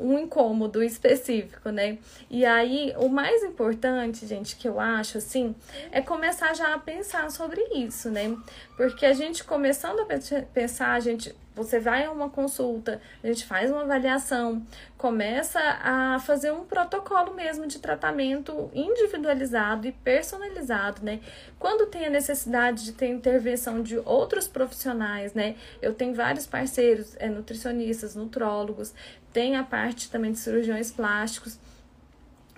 um 0.00 0.18
incômodo 0.18 0.82
específico, 0.82 1.70
né? 1.70 1.96
E 2.28 2.44
aí, 2.44 2.92
o 2.98 3.08
mais 3.08 3.44
importante, 3.44 4.26
gente, 4.26 4.56
que 4.56 4.68
eu 4.68 4.80
acho, 4.80 5.16
assim, 5.16 5.54
é 5.92 6.02
começar 6.02 6.54
já 6.54 6.74
a 6.74 6.78
pensar 6.78 7.30
sobre 7.30 7.62
isso, 7.72 8.10
né? 8.10 8.36
Porque 8.76 9.06
a 9.06 9.12
gente 9.12 9.44
começando 9.44 10.00
a 10.00 10.06
pensar, 10.52 10.92
a 10.92 11.00
gente 11.00 11.34
você 11.62 11.78
vai 11.78 12.04
a 12.04 12.10
uma 12.10 12.30
consulta, 12.30 13.00
a 13.22 13.26
gente 13.26 13.44
faz 13.44 13.70
uma 13.70 13.82
avaliação, 13.82 14.64
começa 14.96 15.58
a 15.58 16.18
fazer 16.20 16.52
um 16.52 16.64
protocolo 16.64 17.34
mesmo 17.34 17.66
de 17.66 17.78
tratamento 17.78 18.70
individualizado 18.74 19.86
e 19.86 19.92
personalizado, 19.92 21.04
né? 21.04 21.20
Quando 21.58 21.86
tem 21.86 22.06
a 22.06 22.10
necessidade 22.10 22.84
de 22.84 22.92
ter 22.92 23.08
intervenção 23.08 23.82
de 23.82 23.98
outros 23.98 24.48
profissionais, 24.48 25.34
né? 25.34 25.56
Eu 25.80 25.94
tenho 25.94 26.14
vários 26.14 26.46
parceiros, 26.46 27.16
é, 27.18 27.28
nutricionistas, 27.28 28.14
nutrólogos, 28.14 28.94
tem 29.32 29.56
a 29.56 29.62
parte 29.62 30.10
também 30.10 30.32
de 30.32 30.38
cirurgiões 30.38 30.90
plásticos. 30.90 31.58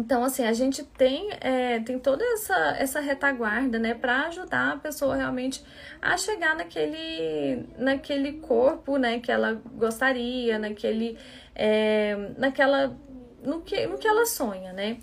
Então, 0.02 0.24
assim, 0.24 0.44
a 0.44 0.52
gente 0.52 0.82
tem, 0.82 1.28
é, 1.40 1.78
tem 1.78 1.96
toda 1.96 2.24
essa, 2.24 2.74
essa 2.76 2.98
retaguarda, 2.98 3.78
né, 3.78 3.94
para 3.94 4.26
ajudar 4.26 4.72
a 4.72 4.76
pessoa 4.76 5.14
realmente 5.14 5.62
a 6.00 6.16
chegar 6.16 6.56
naquele, 6.56 7.68
naquele 7.78 8.32
corpo, 8.40 8.96
né, 8.96 9.20
que 9.20 9.30
ela 9.30 9.52
gostaria, 9.76 10.58
naquele, 10.58 11.16
é, 11.54 12.16
naquela, 12.36 12.98
no 13.44 13.60
que, 13.60 13.86
no 13.86 13.96
que 13.96 14.08
ela 14.08 14.26
sonha, 14.26 14.72
né. 14.72 14.96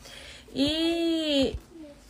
E, 0.54 1.56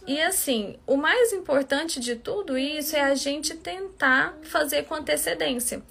e 0.08 0.19
assim, 0.24 0.75
o 0.88 0.98
mais 0.98 1.31
importante 1.31 2.00
de 2.00 2.15
tudo 2.15 2.58
isso 2.58 2.96
é 2.96 3.01
a 3.01 3.13
gente 3.13 3.55
tentar 3.55 4.36
fazer 4.41 4.86
com 4.86 4.96
antecedência. 4.96 5.84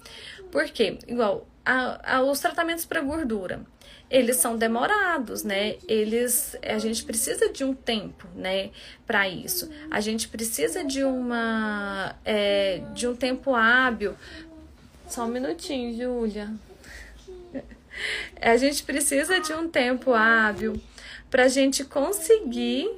Por 0.51 0.65
quê? 0.65 0.99
Igual, 1.07 1.47
a, 1.65 2.17
a, 2.17 2.21
os 2.23 2.41
tratamentos 2.41 2.85
para 2.85 2.99
gordura 2.99 3.61
eles 4.09 4.37
são 4.37 4.57
demorados, 4.57 5.43
né? 5.43 5.75
Eles 5.87 6.55
a 6.63 6.79
gente 6.79 7.03
precisa 7.03 7.49
de 7.49 7.63
um 7.63 7.73
tempo, 7.73 8.27
né, 8.35 8.71
para 9.05 9.29
isso. 9.29 9.69
A 9.91 10.01
gente 10.01 10.27
precisa 10.27 10.83
de 10.83 11.03
uma 11.03 12.15
é, 12.25 12.81
de 12.93 13.07
um 13.07 13.15
tempo 13.15 13.53
hábil. 13.53 14.15
Só 15.07 15.25
um 15.25 15.27
minutinho, 15.27 15.95
Júlia. 15.95 16.51
A 18.41 18.55
gente 18.57 18.83
precisa 18.83 19.39
de 19.39 19.53
um 19.53 19.67
tempo 19.67 20.13
hábil 20.13 20.81
para 21.29 21.43
a 21.43 21.47
gente 21.47 21.83
conseguir 21.83 22.89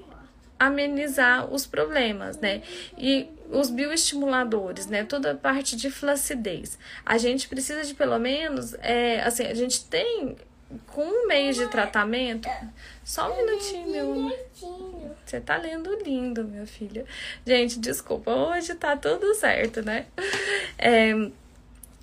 amenizar 0.59 1.51
os 1.51 1.65
problemas, 1.65 2.37
né? 2.37 2.61
E 2.97 3.27
os 3.49 3.69
bioestimuladores, 3.69 4.85
né? 4.87 5.03
Toda 5.03 5.31
a 5.31 5.35
parte 5.35 5.75
de 5.75 5.89
flacidez. 5.89 6.77
A 7.05 7.17
gente 7.17 7.49
precisa 7.49 7.83
de 7.83 7.93
pelo 7.95 8.19
menos, 8.19 8.75
é, 8.75 9.21
assim, 9.21 9.45
a 9.47 9.53
gente 9.55 9.83
tem 9.85 10.37
com 10.87 11.03
um 11.03 11.27
mês 11.27 11.55
de 11.55 11.67
tratamento. 11.67 12.49
Só 13.03 13.31
um 13.31 13.37
minutinho, 13.37 13.87
meu. 13.87 14.37
Você 15.25 15.39
tá 15.39 15.57
lendo 15.57 15.93
lindo, 16.03 16.43
minha 16.43 16.65
filha. 16.65 17.05
Gente, 17.45 17.79
desculpa, 17.79 18.31
hoje 18.31 18.75
tá 18.75 18.95
tudo 18.97 19.33
certo, 19.35 19.81
né? 19.81 20.05
É, 20.77 21.13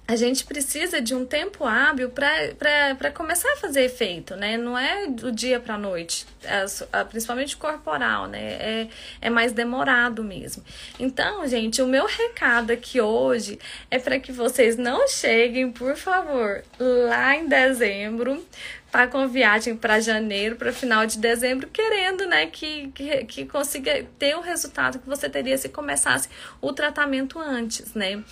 a 0.09 0.17
gente 0.17 0.47
precisa 0.47 1.03
de 1.03 1.15
um 1.15 1.27
tempo 1.27 1.67
hábil 1.67 2.09
para 2.09 3.11
começar 3.13 3.53
a 3.53 3.57
fazer 3.57 3.83
efeito, 3.83 4.35
né? 4.37 4.57
Não 4.57 4.77
é 4.77 5.07
do 5.07 5.31
dia 5.31 5.61
para 5.61 5.75
a 5.75 5.79
noite, 5.79 6.27
é, 6.43 7.05
principalmente 7.05 7.55
corporal, 7.59 8.27
né? 8.27 8.41
É, 8.41 8.89
é 9.21 9.29
mais 9.29 9.53
demorado 9.53 10.25
mesmo. 10.25 10.65
Então, 10.99 11.47
gente, 11.47 11.83
o 11.83 11.87
meu 11.87 12.07
recado 12.07 12.71
aqui 12.71 12.99
hoje 12.99 13.59
é 13.91 13.99
para 13.99 14.19
que 14.19 14.33
vocês 14.33 14.79
não 14.79 15.07
cheguem, 15.07 15.71
por 15.71 15.95
favor, 15.95 16.65
lá 16.81 17.37
em 17.37 17.47
dezembro 17.47 18.43
tá 18.91 19.07
com 19.07 19.29
viagem 19.29 19.77
para 19.77 20.01
janeiro, 20.01 20.57
para 20.57 20.73
final 20.73 21.07
de 21.07 21.19
dezembro, 21.19 21.69
querendo, 21.69 22.27
né, 22.27 22.47
que, 22.47 22.89
que, 22.89 23.25
que 23.25 23.47
consiga 23.47 24.05
ter 24.19 24.35
o 24.37 24.41
resultado 24.41 24.99
que 24.99 25.07
você 25.07 25.29
teria 25.29 25.59
se 25.59 25.69
começasse 25.69 26.29
o 26.61 26.73
tratamento 26.73 27.39
antes, 27.39 27.95
né. 27.95 28.23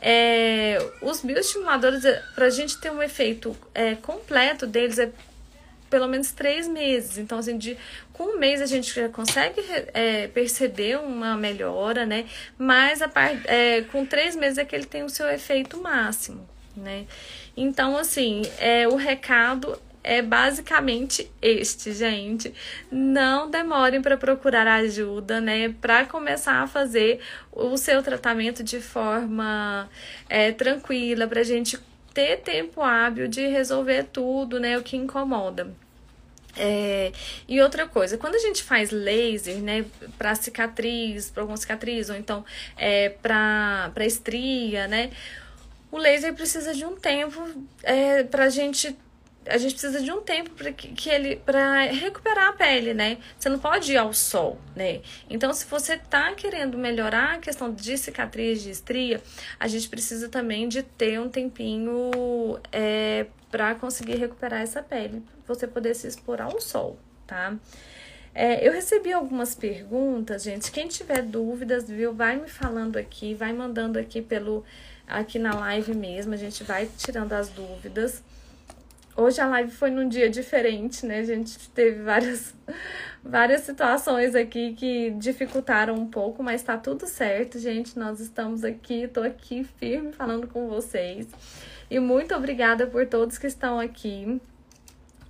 É, 0.00 0.78
os 1.02 1.20
bioestimuladores, 1.20 2.02
para 2.34 2.46
a 2.46 2.50
gente 2.50 2.78
ter 2.78 2.90
um 2.90 3.02
efeito 3.02 3.56
é, 3.74 3.94
completo 3.96 4.66
deles, 4.66 4.98
é 4.98 5.10
pelo 5.90 6.08
menos 6.08 6.32
três 6.32 6.66
meses. 6.66 7.18
Então, 7.18 7.38
assim, 7.38 7.56
de, 7.56 7.76
com 8.12 8.24
um 8.24 8.38
mês 8.38 8.60
a 8.60 8.66
gente 8.66 8.92
já 8.92 9.08
consegue 9.08 9.60
é, 9.92 10.26
perceber 10.28 10.98
uma 10.98 11.36
melhora, 11.36 12.04
né? 12.04 12.26
Mas 12.58 13.00
a 13.00 13.08
part, 13.08 13.40
é, 13.46 13.82
com 13.82 14.04
três 14.04 14.34
meses 14.34 14.58
é 14.58 14.64
que 14.64 14.74
ele 14.74 14.86
tem 14.86 15.04
o 15.04 15.08
seu 15.08 15.28
efeito 15.28 15.80
máximo 15.80 16.48
né? 16.76 17.06
Então, 17.56 17.96
assim, 17.96 18.42
é, 18.58 18.86
o 18.88 18.96
recado 18.96 19.80
é 20.04 20.20
basicamente 20.20 21.32
este, 21.40 21.92
gente. 21.92 22.52
Não 22.92 23.50
demorem 23.50 24.02
para 24.02 24.18
procurar 24.18 24.66
ajuda, 24.66 25.40
né? 25.40 25.74
Para 25.80 26.04
começar 26.04 26.62
a 26.62 26.66
fazer 26.66 27.20
o 27.50 27.76
seu 27.78 28.02
tratamento 28.02 28.62
de 28.62 28.80
forma 28.80 29.88
é, 30.28 30.52
tranquila, 30.52 31.26
para 31.26 31.40
a 31.40 31.44
gente 31.44 31.78
ter 32.12 32.36
tempo 32.42 32.82
hábil 32.82 33.26
de 33.26 33.46
resolver 33.46 34.04
tudo, 34.12 34.60
né? 34.60 34.76
O 34.76 34.82
que 34.82 34.96
incomoda. 34.96 35.74
É, 36.56 37.10
e 37.48 37.60
outra 37.60 37.88
coisa, 37.88 38.16
quando 38.16 38.36
a 38.36 38.38
gente 38.38 38.62
faz 38.62 38.90
laser, 38.92 39.56
né, 39.56 39.84
para 40.16 40.36
cicatriz, 40.36 41.28
para 41.28 41.42
alguma 41.42 41.56
cicatriz, 41.56 42.08
ou 42.08 42.14
então 42.14 42.44
é, 42.76 43.08
para 43.08 44.06
estria, 44.06 44.86
né, 44.86 45.10
o 45.90 45.98
laser 45.98 46.32
precisa 46.32 46.72
de 46.72 46.84
um 46.84 46.94
tempo 46.94 47.42
é, 47.82 48.22
para 48.22 48.44
a 48.44 48.48
gente 48.48 48.96
a 49.46 49.58
gente 49.58 49.72
precisa 49.72 50.00
de 50.00 50.10
um 50.10 50.20
tempo 50.20 50.50
para 50.50 50.72
que, 50.72 50.88
que, 50.88 51.08
ele 51.08 51.36
para 51.36 51.82
recuperar 51.84 52.48
a 52.48 52.52
pele, 52.52 52.94
né? 52.94 53.18
Você 53.38 53.48
não 53.48 53.58
pode 53.58 53.92
ir 53.92 53.96
ao 53.96 54.12
sol, 54.12 54.58
né? 54.74 55.00
Então, 55.28 55.52
se 55.52 55.66
você 55.66 55.96
tá 55.96 56.32
querendo 56.34 56.78
melhorar 56.78 57.34
a 57.34 57.38
questão 57.38 57.72
de 57.72 57.96
cicatriz, 57.98 58.62
de 58.62 58.70
estria, 58.70 59.20
a 59.58 59.68
gente 59.68 59.88
precisa 59.88 60.28
também 60.28 60.68
de 60.68 60.82
ter 60.82 61.20
um 61.20 61.28
tempinho 61.28 62.10
é, 62.72 63.26
para 63.50 63.74
conseguir 63.74 64.16
recuperar 64.16 64.62
essa 64.62 64.82
pele, 64.82 65.22
você 65.46 65.66
poder 65.66 65.94
se 65.94 66.06
expor 66.06 66.40
ao 66.40 66.60
sol, 66.60 66.98
tá? 67.26 67.56
É, 68.34 68.66
eu 68.66 68.72
recebi 68.72 69.12
algumas 69.12 69.54
perguntas, 69.54 70.42
gente. 70.42 70.72
Quem 70.72 70.88
tiver 70.88 71.22
dúvidas, 71.22 71.88
viu, 71.88 72.12
vai 72.12 72.36
me 72.36 72.48
falando 72.48 72.96
aqui, 72.96 73.32
vai 73.32 73.52
mandando 73.52 73.96
aqui 73.96 74.20
pelo 74.20 74.64
aqui 75.06 75.38
na 75.38 75.54
live 75.54 75.94
mesmo. 75.94 76.34
A 76.34 76.36
gente 76.36 76.64
vai 76.64 76.88
tirando 76.98 77.32
as 77.32 77.48
dúvidas. 77.48 78.22
Hoje 79.16 79.40
a 79.40 79.46
live 79.46 79.70
foi 79.70 79.90
num 79.90 80.08
dia 80.08 80.28
diferente, 80.28 81.06
né? 81.06 81.20
A 81.20 81.22
gente 81.22 81.70
teve 81.70 82.02
várias, 82.02 82.52
várias 83.22 83.60
situações 83.60 84.34
aqui 84.34 84.74
que 84.74 85.10
dificultaram 85.12 85.94
um 85.94 86.08
pouco, 86.08 86.42
mas 86.42 86.64
tá 86.64 86.76
tudo 86.76 87.06
certo, 87.06 87.60
gente. 87.60 87.96
Nós 87.96 88.18
estamos 88.18 88.64
aqui, 88.64 89.06
tô 89.06 89.22
aqui 89.22 89.62
firme 89.78 90.12
falando 90.12 90.48
com 90.48 90.68
vocês. 90.68 91.28
E 91.88 92.00
muito 92.00 92.34
obrigada 92.34 92.88
por 92.88 93.06
todos 93.06 93.38
que 93.38 93.46
estão 93.46 93.78
aqui. 93.78 94.40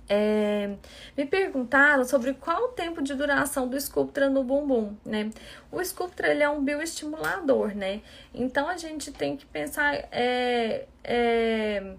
É, 0.09 0.75
me 1.15 1.25
perguntaram 1.25 2.03
sobre 2.05 2.33
qual 2.33 2.65
o 2.65 2.67
tempo 2.69 3.03
de 3.03 3.13
duração 3.13 3.67
do 3.67 3.79
Sculptra 3.79 4.29
no 4.29 4.43
bumbum, 4.43 4.95
né? 5.05 5.29
O 5.71 5.79
Sculptra, 5.83 6.29
ele 6.29 6.41
é 6.41 6.49
um 6.49 6.63
bioestimulador, 6.63 7.75
né? 7.75 8.01
Então, 8.33 8.67
a 8.67 8.77
gente 8.77 9.11
tem 9.11 9.37
que 9.37 9.45
pensar... 9.45 9.93
É, 10.11 10.87
é, 11.03 11.95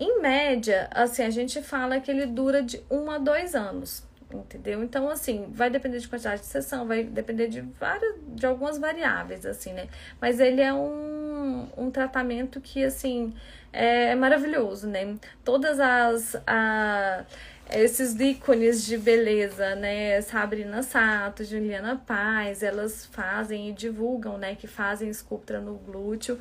em 0.00 0.20
média, 0.20 0.88
assim, 0.92 1.22
a 1.22 1.30
gente 1.30 1.60
fala 1.62 2.00
que 2.00 2.10
ele 2.10 2.26
dura 2.26 2.62
de 2.62 2.80
um 2.90 3.10
a 3.10 3.18
dois 3.18 3.54
anos, 3.54 4.04
entendeu? 4.32 4.82
Então, 4.82 5.08
assim, 5.08 5.46
vai 5.50 5.70
depender 5.70 5.98
de 5.98 6.08
quantidade 6.08 6.40
de 6.42 6.46
sessão, 6.46 6.86
vai 6.86 7.02
depender 7.02 7.48
de 7.48 7.60
várias, 7.60 8.14
de 8.28 8.46
algumas 8.46 8.78
variáveis, 8.78 9.44
assim, 9.44 9.72
né? 9.72 9.88
Mas 10.20 10.38
ele 10.40 10.60
é 10.60 10.72
um, 10.72 11.68
um 11.76 11.90
tratamento 11.90 12.60
que, 12.60 12.84
assim, 12.84 13.34
é, 13.72 14.10
é 14.10 14.14
maravilhoso, 14.14 14.86
né? 14.86 15.16
Todas 15.44 15.80
as... 15.80 16.36
A, 16.46 17.24
esses 17.70 18.18
ícones 18.18 18.86
de 18.86 18.96
beleza, 18.96 19.74
né? 19.74 20.20
Sabrina 20.22 20.82
Sato, 20.82 21.44
Juliana 21.44 21.96
Paz, 21.96 22.62
elas 22.62 23.04
fazem 23.04 23.68
e 23.68 23.72
divulgam, 23.72 24.38
né? 24.38 24.54
Que 24.54 24.66
fazem 24.66 25.10
escultura 25.10 25.60
no 25.60 25.74
glúteo. 25.74 26.38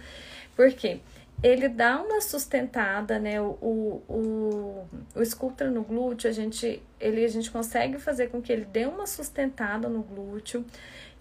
Por 0.56 0.72
quê? 0.72 1.02
Ele 1.42 1.70
dá 1.70 2.02
uma 2.02 2.20
sustentada, 2.20 3.20
né? 3.20 3.40
O, 3.40 3.58
o, 3.62 4.04
o, 4.08 4.88
o 5.16 5.26
Sculptra 5.26 5.70
no 5.70 5.84
glúteo, 5.84 6.30
a 6.30 6.34
gente, 6.34 6.82
ele, 7.00 7.24
a 7.24 7.28
gente 7.28 7.52
consegue 7.52 8.00
fazer 8.00 8.28
com 8.28 8.42
que 8.42 8.52
ele 8.52 8.66
dê 8.66 8.86
uma 8.86 9.06
sustentada 9.06 9.88
no 9.88 10.02
glúteo 10.02 10.66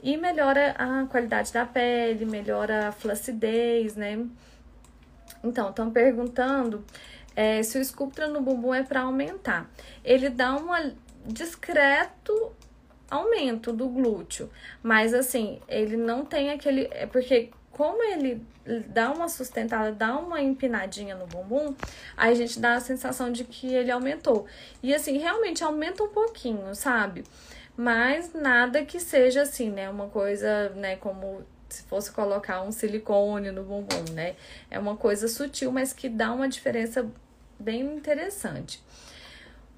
e 0.03 0.17
melhora 0.17 0.75
a 0.79 1.07
qualidade 1.07 1.53
da 1.53 1.67
pele, 1.67 2.25
melhora 2.25 2.89
a 2.89 2.93
flacidez, 2.93 3.95
né? 3.95 4.27
Então, 5.45 5.69
estão 5.69 5.91
perguntando 5.91 6.85
é, 7.35 7.63
se 7.63 7.79
o 7.79 7.85
Sculptra 7.85 8.27
no 8.27 8.41
bumbum 8.41 8.75
é 8.75 8.83
para 8.83 9.03
aumentar. 9.03 9.71
Ele 10.03 10.31
dá 10.31 10.57
um 10.57 10.67
discreto 11.27 12.53
aumento 13.11 13.73
do 13.73 13.89
glúteo, 13.89 14.51
mas 14.83 15.15
assim, 15.15 15.61
ele 15.69 15.97
não 15.97 16.25
tem 16.25 16.51
aquele. 16.51 16.89
É 16.91 17.07
porque 17.07 17.51
como 17.77 18.03
ele 18.03 18.43
dá 18.89 19.13
uma 19.13 19.29
sustentada, 19.29 19.93
dá 19.93 20.17
uma 20.17 20.41
empinadinha 20.41 21.15
no 21.15 21.27
bumbum, 21.27 21.75
aí 22.17 22.33
a 22.33 22.35
gente 22.35 22.59
dá 22.59 22.77
a 22.77 22.81
sensação 22.81 23.31
de 23.31 23.45
que 23.45 23.67
ele 23.67 23.91
aumentou. 23.91 24.47
E 24.83 24.95
assim, 24.95 25.19
realmente 25.19 25.63
aumenta 25.63 26.03
um 26.03 26.09
pouquinho, 26.09 26.75
sabe? 26.75 27.23
Mas 27.77 28.33
nada 28.33 28.83
que 28.83 28.99
seja 28.99 29.43
assim, 29.43 29.71
né? 29.71 29.91
Uma 29.91 30.09
coisa, 30.09 30.71
né, 30.71 30.97
como 30.97 31.45
se 31.69 31.83
fosse 31.83 32.11
colocar 32.13 32.63
um 32.63 32.73
silicone 32.73 33.51
no 33.51 33.63
bumbum, 33.63 34.11
né? 34.15 34.37
É 34.71 34.79
uma 34.79 34.97
coisa 34.97 35.29
sutil, 35.29 35.71
mas 35.71 35.93
que 35.93 36.09
dá 36.09 36.33
uma 36.33 36.49
diferença 36.49 37.07
bem 37.59 37.83
interessante. 37.83 38.83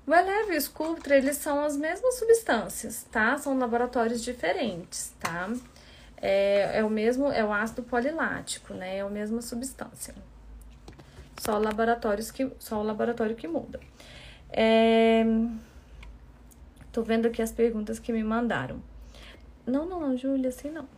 O 0.07 0.15
Eleve 0.15 0.55
e 0.55 0.57
o 0.57 0.61
Sculptra, 0.61 1.17
eles 1.17 1.37
são 1.37 1.65
as 1.65 1.77
mesmas 1.77 2.15
substâncias, 2.17 3.05
tá? 3.11 3.37
São 3.39 3.59
laboratórios 3.59 4.23
diferentes, 4.23 5.13
tá? 5.19 5.51
É, 6.20 6.78
é 6.78 6.85
o 6.85 6.90
mesmo, 6.90 7.28
é 7.28 7.44
o 7.44 7.52
ácido 7.52 7.83
polilático, 7.83 8.74
né? 8.74 8.98
É 8.98 9.00
a 9.00 9.09
mesma 9.09 9.40
substância. 9.40 10.14
Só 11.38 11.59
laboratórios 11.59 12.31
que, 12.31 12.50
só 12.59 12.81
o 12.81 12.83
laboratório 12.83 13.37
que 13.37 13.46
muda. 13.46 13.81
É, 14.50 15.24
tô 16.90 17.02
vendo 17.02 17.26
aqui 17.26 17.40
as 17.40 17.52
perguntas 17.52 17.98
que 17.98 18.12
me 18.12 18.24
mandaram. 18.24 18.83
Não, 19.66 19.87
não, 19.87 20.00
não, 20.00 20.16
Júlia, 20.16 20.48
assim 20.48 20.70
não. 20.70 20.88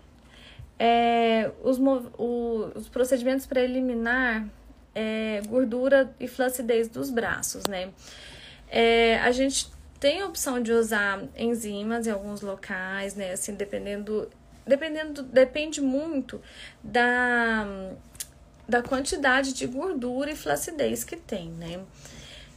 É, 0.79 1.51
os, 1.63 1.79
o, 1.79 2.73
os 2.75 2.89
procedimentos 2.89 3.45
para 3.45 3.61
eliminar 3.61 4.49
é, 4.95 5.43
gordura 5.47 6.15
e 6.19 6.27
flacidez 6.27 6.89
dos 6.89 7.11
braços, 7.11 7.67
né? 7.67 7.91
É, 8.69 9.19
a 9.19 9.31
gente 9.31 9.71
tem 9.99 10.23
a 10.23 10.27
opção 10.27 10.63
de 10.63 10.73
usar 10.73 11.23
enzimas 11.37 12.07
em 12.07 12.11
alguns 12.11 12.41
locais, 12.41 13.15
né? 13.15 13.33
Assim, 13.33 13.55
dependendo 13.55 14.31
dependendo, 14.71 15.23
depende 15.23 15.81
muito 15.81 16.41
da, 16.83 17.67
da 18.69 18.83
quantidade 18.83 19.53
de 19.53 19.67
gordura 19.67 20.31
e 20.31 20.37
flacidez 20.37 21.05
que 21.05 21.17
tem, 21.17 21.51
né? 21.51 21.81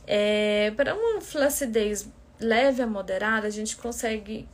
É, 0.05 0.71
para 0.75 0.93
uma 0.95 1.19
flacidez 1.21 2.07
leve 2.39 2.81
a 2.81 2.87
moderada, 2.87 3.47
a 3.47 3.49
gente 3.49 3.75
consegue 3.75 4.47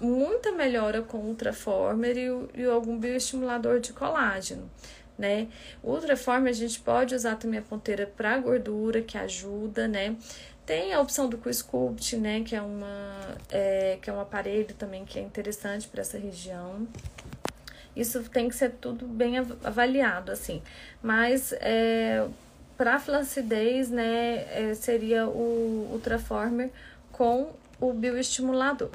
muita 0.00 0.52
melhora 0.52 1.02
com 1.02 1.18
o 1.18 1.26
Ultraformer 1.28 2.16
e, 2.16 2.60
e 2.60 2.64
algum 2.64 2.98
bioestimulador 2.98 3.80
de 3.80 3.92
colágeno, 3.92 4.70
né? 5.18 5.48
O 5.82 5.92
Ultraformer 5.92 6.50
a 6.50 6.54
gente 6.54 6.78
pode 6.80 7.14
usar 7.14 7.36
também 7.36 7.58
a 7.58 7.62
ponteira 7.62 8.06
para 8.06 8.38
gordura, 8.38 9.02
que 9.02 9.18
ajuda, 9.18 9.88
né? 9.88 10.16
Tem 10.68 10.92
a 10.92 11.00
opção 11.00 11.30
do 11.30 11.38
Q-Sculpt, 11.38 12.14
né, 12.18 12.42
que 12.44 12.54
é, 12.54 12.60
uma, 12.60 13.38
é, 13.50 13.98
que 14.02 14.10
é 14.10 14.12
um 14.12 14.20
aparelho 14.20 14.74
também 14.74 15.02
que 15.02 15.18
é 15.18 15.22
interessante 15.22 15.88
para 15.88 16.02
essa 16.02 16.18
região. 16.18 16.86
Isso 17.96 18.22
tem 18.24 18.50
que 18.50 18.54
ser 18.54 18.72
tudo 18.72 19.06
bem 19.06 19.38
avaliado, 19.64 20.30
assim. 20.30 20.60
Mas 21.02 21.54
é, 21.54 22.28
para 22.76 23.00
flacidez, 23.00 23.88
né, 23.88 24.44
é, 24.52 24.74
seria 24.74 25.26
o 25.26 25.88
Ultraformer 25.90 26.70
com 27.12 27.50
o 27.80 27.94
bioestimulador. 27.94 28.90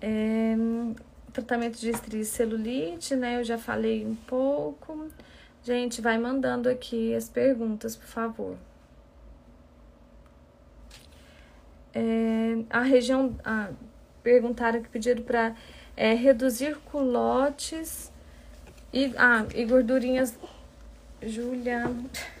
É, 0.00 0.56
tratamento 1.32 1.78
de 1.78 1.90
estria 1.90 2.22
e 2.22 2.24
celulite, 2.24 3.14
né, 3.14 3.38
eu 3.38 3.44
já 3.44 3.56
falei 3.56 4.04
um 4.04 4.16
pouco. 4.16 5.06
Gente, 5.62 6.00
vai 6.00 6.18
mandando 6.18 6.68
aqui 6.68 7.14
as 7.14 7.28
perguntas, 7.28 7.94
por 7.94 8.08
favor. 8.08 8.56
É, 11.94 12.58
a 12.70 12.82
região. 12.82 13.34
Perguntaram 14.22 14.80
que 14.80 14.88
pediram 14.88 15.22
para 15.22 15.54
é, 15.96 16.14
reduzir 16.14 16.76
culotes 16.92 18.12
e, 18.92 19.12
ah, 19.16 19.44
e 19.54 19.64
gordurinhas. 19.64 20.38
Júlia. 21.22 21.90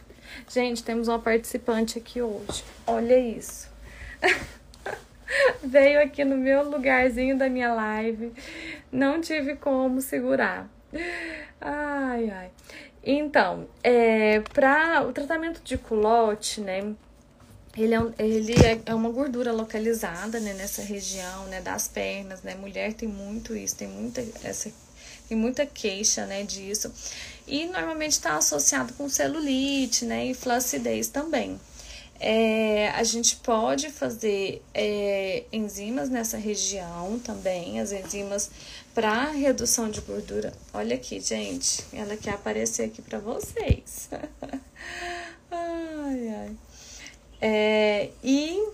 Gente, 0.48 0.82
temos 0.82 1.08
uma 1.08 1.18
participante 1.18 1.98
aqui 1.98 2.20
hoje. 2.20 2.64
Olha 2.86 3.18
isso. 3.18 3.70
Veio 5.62 6.02
aqui 6.02 6.24
no 6.24 6.36
meu 6.36 6.68
lugarzinho 6.68 7.36
da 7.36 7.48
minha 7.48 7.72
live. 7.72 8.32
Não 8.90 9.20
tive 9.20 9.56
como 9.56 10.00
segurar. 10.00 10.68
Ai, 11.60 12.30
ai. 12.30 12.50
Então, 13.04 13.66
é, 13.82 14.40
para 14.52 15.04
o 15.06 15.12
tratamento 15.12 15.60
de 15.62 15.76
culote, 15.76 16.60
né? 16.60 16.94
Ele, 17.76 17.94
é, 17.94 18.00
ele 18.18 18.54
é, 18.64 18.80
é 18.86 18.94
uma 18.94 19.10
gordura 19.10 19.52
localizada, 19.52 20.38
né, 20.38 20.52
nessa 20.54 20.82
região, 20.82 21.46
né, 21.46 21.60
das 21.60 21.88
pernas, 21.88 22.42
né, 22.42 22.54
mulher 22.54 22.92
tem 22.92 23.08
muito 23.08 23.56
isso, 23.56 23.76
tem 23.76 23.88
muita, 23.88 24.24
essa, 24.42 24.70
tem 25.28 25.36
muita 25.36 25.64
queixa, 25.64 26.26
né, 26.26 26.42
disso, 26.42 26.92
e 27.46 27.66
normalmente 27.66 28.12
está 28.12 28.36
associado 28.36 28.92
com 28.94 29.08
celulite, 29.08 30.04
né, 30.04 30.26
e 30.26 30.34
flacidez 30.34 31.08
também. 31.08 31.58
É, 32.24 32.90
a 32.90 33.02
gente 33.02 33.34
pode 33.36 33.90
fazer 33.90 34.62
é, 34.72 35.42
enzimas 35.52 36.08
nessa 36.08 36.36
região 36.36 37.18
também, 37.18 37.80
as 37.80 37.90
enzimas 37.90 38.48
para 38.94 39.30
redução 39.30 39.90
de 39.90 40.00
gordura. 40.02 40.52
Olha 40.72 40.94
aqui, 40.94 41.18
gente, 41.18 41.82
ela 41.92 42.16
quer 42.16 42.34
aparecer 42.34 42.84
aqui 42.84 43.02
para 43.02 43.18
vocês. 43.18 44.08
ai, 45.50 46.28
ai. 46.28 46.56
É, 47.42 48.10
e, 48.22 48.70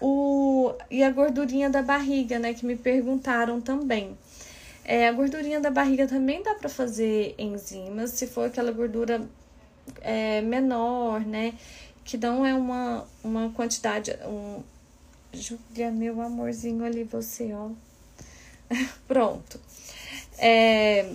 o, 0.00 0.74
e 0.90 1.02
a 1.02 1.10
gordurinha 1.10 1.70
da 1.70 1.80
barriga, 1.80 2.38
né, 2.38 2.52
que 2.52 2.66
me 2.66 2.76
perguntaram 2.76 3.60
também. 3.60 4.16
É, 4.84 5.08
a 5.08 5.12
gordurinha 5.12 5.60
da 5.60 5.70
barriga 5.70 6.06
também 6.06 6.42
dá 6.42 6.54
para 6.54 6.68
fazer 6.68 7.34
enzimas, 7.38 8.10
se 8.10 8.26
for 8.26 8.46
aquela 8.46 8.72
gordura 8.72 9.22
é, 10.02 10.42
menor, 10.42 11.20
né? 11.20 11.54
que 12.10 12.16
não 12.16 12.44
é 12.44 12.52
uma, 12.52 13.06
uma 13.22 13.50
quantidade. 13.50 14.12
Um... 14.26 14.62
Júlia, 15.32 15.92
meu 15.92 16.20
amorzinho 16.20 16.84
ali, 16.84 17.04
você, 17.04 17.52
ó. 17.52 17.70
Pronto. 19.06 19.60
É, 20.36 21.14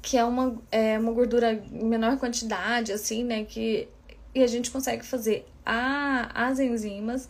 que 0.00 0.16
é 0.16 0.24
uma, 0.24 0.56
é 0.70 0.96
uma 0.96 1.10
gordura 1.10 1.52
em 1.52 1.84
menor 1.84 2.16
quantidade, 2.16 2.92
assim, 2.92 3.24
né? 3.24 3.44
Que, 3.44 3.88
e 4.34 4.42
a 4.42 4.46
gente 4.46 4.70
consegue 4.70 5.04
fazer 5.04 5.46
a, 5.64 6.30
as 6.34 6.58
enzimas. 6.58 7.28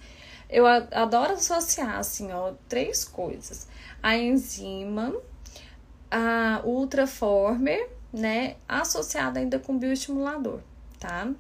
Eu 0.49 0.67
adoro 0.67 1.35
associar, 1.35 1.99
assim, 1.99 2.33
ó, 2.33 2.53
três 2.69 3.05
coisas. 3.05 3.69
A 4.03 4.17
enzima, 4.17 5.15
a 6.11 6.63
ultraformer, 6.65 7.91
né? 8.13 8.57
Associada 8.67 9.41
ainda 9.41 9.59
com 9.59 9.79
bioestimulador, 9.79 10.61
tá? 10.99 11.31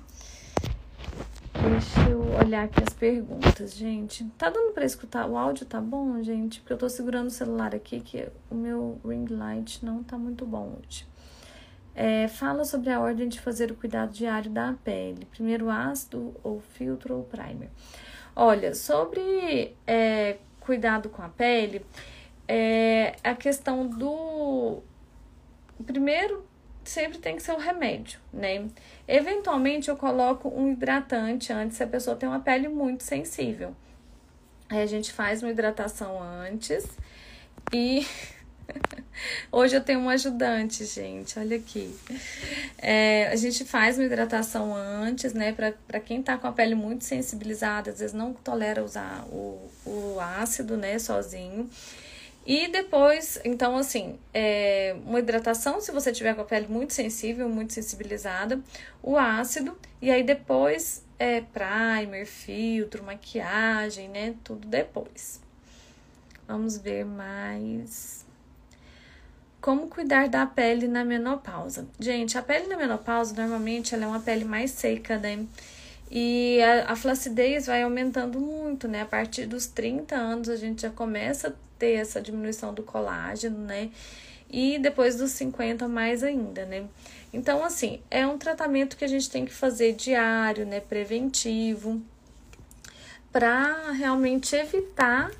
Deixa 1.60 2.10
eu 2.10 2.20
olhar 2.36 2.64
aqui 2.64 2.82
as 2.82 2.94
perguntas, 2.94 3.74
gente. 3.74 4.24
Tá 4.38 4.48
dando 4.48 4.72
pra 4.72 4.84
escutar? 4.84 5.26
O 5.26 5.36
áudio 5.36 5.66
tá 5.66 5.80
bom, 5.80 6.22
gente? 6.22 6.60
Porque 6.60 6.72
eu 6.72 6.78
tô 6.78 6.88
segurando 6.88 7.26
o 7.26 7.30
celular 7.30 7.74
aqui 7.74 8.00
que 8.00 8.28
o 8.50 8.54
meu 8.54 9.00
ring 9.04 9.26
light 9.28 9.84
não 9.84 10.02
tá 10.04 10.16
muito 10.16 10.46
bom 10.46 10.78
hoje. 10.78 11.06
É, 12.00 12.28
fala 12.28 12.64
sobre 12.64 12.90
a 12.92 13.00
ordem 13.00 13.28
de 13.28 13.40
fazer 13.40 13.72
o 13.72 13.74
cuidado 13.74 14.12
diário 14.12 14.48
da 14.48 14.72
pele. 14.84 15.24
Primeiro 15.32 15.68
ácido, 15.68 16.32
ou 16.44 16.60
filtro, 16.60 17.16
ou 17.16 17.24
primer. 17.24 17.70
Olha, 18.36 18.72
sobre 18.72 19.74
é, 19.84 20.36
cuidado 20.60 21.08
com 21.08 21.22
a 21.22 21.28
pele, 21.28 21.84
é, 22.46 23.16
a 23.24 23.34
questão 23.34 23.84
do... 23.84 24.80
Primeiro, 25.84 26.46
sempre 26.84 27.18
tem 27.18 27.34
que 27.34 27.42
ser 27.42 27.50
o 27.50 27.58
remédio, 27.58 28.20
né? 28.32 28.68
Eventualmente 29.08 29.88
eu 29.88 29.96
coloco 29.96 30.48
um 30.48 30.70
hidratante 30.70 31.52
antes 31.52 31.78
se 31.78 31.82
a 31.82 31.86
pessoa 31.88 32.14
tem 32.14 32.28
uma 32.28 32.38
pele 32.38 32.68
muito 32.68 33.02
sensível. 33.02 33.74
Aí 34.68 34.80
a 34.80 34.86
gente 34.86 35.12
faz 35.12 35.42
uma 35.42 35.50
hidratação 35.50 36.22
antes 36.22 36.86
e 37.72 38.06
hoje 39.50 39.76
eu 39.76 39.80
tenho 39.80 40.00
um 40.00 40.08
ajudante, 40.08 40.84
gente, 40.84 41.38
olha 41.38 41.56
aqui. 41.56 41.94
É, 42.78 43.28
a 43.28 43.36
gente 43.36 43.64
faz 43.64 43.98
uma 43.98 44.04
hidratação 44.04 44.74
antes, 44.74 45.32
né? 45.32 45.52
Para 45.52 46.00
quem 46.00 46.22
tá 46.22 46.36
com 46.36 46.46
a 46.46 46.52
pele 46.52 46.74
muito 46.74 47.04
sensibilizada, 47.04 47.90
às 47.90 48.00
vezes 48.00 48.14
não 48.14 48.32
tolera 48.32 48.82
usar 48.82 49.24
o, 49.30 49.70
o 49.84 50.18
ácido, 50.20 50.76
né, 50.76 50.98
sozinho. 50.98 51.68
E 52.46 52.66
depois, 52.68 53.38
então, 53.44 53.76
assim, 53.76 54.18
é, 54.32 54.96
uma 55.04 55.18
hidratação, 55.18 55.82
se 55.82 55.92
você 55.92 56.10
tiver 56.10 56.34
com 56.34 56.40
a 56.40 56.44
pele 56.46 56.66
muito 56.66 56.94
sensível, 56.94 57.46
muito 57.46 57.74
sensibilizada, 57.74 58.58
o 59.02 59.18
ácido, 59.18 59.76
e 60.00 60.10
aí 60.10 60.22
depois 60.22 61.04
é 61.18 61.42
primer, 61.42 62.24
filtro, 62.24 63.04
maquiagem, 63.04 64.08
né? 64.08 64.34
Tudo 64.42 64.66
depois. 64.66 65.42
Vamos 66.46 66.78
ver 66.78 67.04
mais. 67.04 68.24
Como 69.60 69.88
cuidar 69.88 70.28
da 70.28 70.46
pele 70.46 70.86
na 70.86 71.04
menopausa? 71.04 71.86
Gente, 71.98 72.38
a 72.38 72.42
pele 72.42 72.68
na 72.68 72.76
menopausa, 72.76 73.34
normalmente, 73.34 73.94
ela 73.94 74.04
é 74.04 74.06
uma 74.06 74.20
pele 74.20 74.44
mais 74.44 74.70
seca, 74.70 75.18
né? 75.18 75.44
E 76.10 76.60
a, 76.62 76.92
a 76.92 76.96
flacidez 76.96 77.66
vai 77.66 77.82
aumentando 77.82 78.40
muito, 78.40 78.86
né? 78.86 79.02
A 79.02 79.06
partir 79.06 79.46
dos 79.46 79.66
30 79.66 80.14
anos, 80.14 80.48
a 80.48 80.56
gente 80.56 80.82
já 80.82 80.90
começa 80.90 81.54
ter 81.78 81.92
essa 81.92 82.20
diminuição 82.20 82.74
do 82.74 82.82
colágeno, 82.82 83.58
né? 83.58 83.90
E 84.50 84.78
depois 84.78 85.16
dos 85.16 85.30
50 85.32 85.86
mais 85.88 86.22
ainda, 86.22 86.64
né? 86.64 86.86
Então, 87.32 87.62
assim, 87.64 88.00
é 88.10 88.26
um 88.26 88.38
tratamento 88.38 88.96
que 88.96 89.04
a 89.04 89.08
gente 89.08 89.30
tem 89.30 89.44
que 89.44 89.52
fazer 89.52 89.92
diário, 89.92 90.66
né? 90.66 90.80
Preventivo, 90.80 92.00
para 93.30 93.92
realmente 93.92 94.56
evitar 94.56 95.30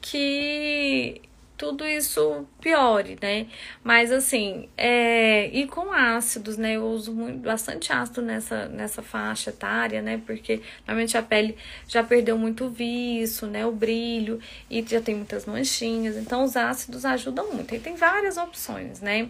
que 0.00 1.22
tudo 1.58 1.84
isso 1.84 2.46
piore, 2.60 3.18
né? 3.20 3.48
Mas 3.82 4.12
assim, 4.12 4.68
é, 4.76 5.48
e 5.48 5.66
com 5.66 5.92
ácidos, 5.92 6.56
né? 6.56 6.76
Eu 6.76 6.86
uso 6.86 7.12
muito, 7.12 7.40
bastante 7.40 7.92
ácido 7.92 8.22
nessa, 8.22 8.68
nessa 8.68 9.02
faixa 9.02 9.50
etária, 9.50 10.00
né? 10.00 10.22
Porque 10.24 10.62
normalmente 10.86 11.18
a 11.18 11.22
pele 11.22 11.56
já 11.88 12.02
perdeu 12.04 12.38
muito 12.38 12.70
viço, 12.70 13.46
né? 13.48 13.66
O 13.66 13.72
brilho 13.72 14.40
e 14.70 14.84
já 14.86 15.00
tem 15.00 15.16
muitas 15.16 15.44
manchinhas. 15.46 16.16
Então, 16.16 16.44
os 16.44 16.56
ácidos 16.56 17.04
ajudam 17.04 17.52
muito. 17.52 17.74
E 17.74 17.80
tem 17.80 17.96
várias 17.96 18.36
opções, 18.36 19.00
né? 19.00 19.28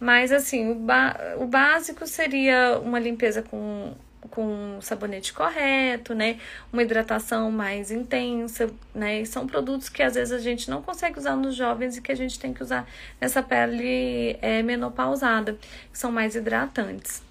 Mas 0.00 0.32
assim, 0.32 0.70
o, 0.70 0.86
o 1.42 1.46
básico 1.46 2.06
seria 2.06 2.78
uma 2.82 2.98
limpeza 2.98 3.42
com 3.42 3.94
com 4.28 4.78
sabonete 4.80 5.32
correto, 5.32 6.14
né? 6.14 6.38
Uma 6.72 6.82
hidratação 6.82 7.50
mais 7.50 7.90
intensa, 7.90 8.70
né? 8.94 9.20
E 9.20 9.26
são 9.26 9.46
produtos 9.46 9.88
que 9.88 10.02
às 10.02 10.14
vezes 10.14 10.32
a 10.32 10.38
gente 10.38 10.70
não 10.70 10.82
consegue 10.82 11.18
usar 11.18 11.36
nos 11.36 11.54
jovens 11.54 11.96
e 11.96 12.02
que 12.02 12.12
a 12.12 12.16
gente 12.16 12.38
tem 12.38 12.52
que 12.52 12.62
usar 12.62 12.88
nessa 13.20 13.42
pele 13.42 14.38
é, 14.42 14.62
menopausada, 14.62 15.58
que 15.92 15.98
são 15.98 16.10
mais 16.12 16.34
hidratantes. 16.34 17.22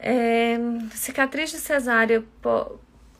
É, 0.00 0.56
cicatriz 0.92 1.50
de 1.50 1.58
cesárea 1.58 2.24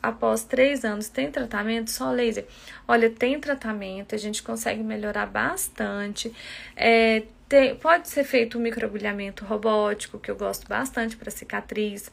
após 0.01 0.43
três 0.43 0.85
anos 0.85 1.09
tem 1.09 1.29
tratamento 1.29 1.91
só 1.91 2.11
laser? 2.11 2.45
Olha, 2.87 3.09
tem 3.09 3.39
tratamento, 3.39 4.15
a 4.15 4.17
gente 4.17 4.41
consegue 4.41 4.81
melhorar 4.81 5.25
bastante. 5.25 6.33
É, 6.75 7.23
tem, 7.49 7.75
pode 7.75 8.07
ser 8.07 8.23
feito 8.23 8.59
um 8.59 8.61
microagulhamento 8.61 9.43
robótico, 9.43 10.19
que 10.19 10.29
eu 10.29 10.35
gosto 10.35 10.67
bastante 10.67 11.17
para 11.17 11.31
cicatriz. 11.31 12.11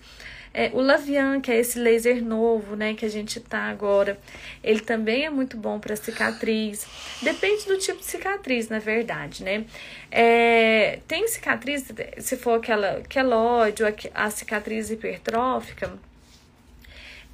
É, 0.54 0.70
o 0.72 0.80
Lavian, 0.80 1.38
que 1.42 1.52
é 1.52 1.58
esse 1.58 1.78
laser 1.78 2.24
novo, 2.24 2.74
né, 2.74 2.94
que 2.94 3.04
a 3.04 3.10
gente 3.10 3.38
tá 3.40 3.64
agora, 3.64 4.18
ele 4.64 4.80
também 4.80 5.26
é 5.26 5.30
muito 5.30 5.54
bom 5.58 5.78
para 5.78 5.94
cicatriz. 5.94 6.86
Depende 7.20 7.66
do 7.66 7.76
tipo 7.76 7.98
de 7.98 8.06
cicatriz, 8.06 8.70
na 8.70 8.78
verdade, 8.78 9.44
né? 9.44 9.66
É, 10.10 11.00
tem 11.06 11.28
cicatriz, 11.28 11.84
se 12.18 12.36
for 12.38 12.58
aquela 12.58 13.02
queloide 13.02 13.82
ou 13.82 13.94
a 14.14 14.30
cicatriz 14.30 14.90
hipertrófica, 14.90 15.92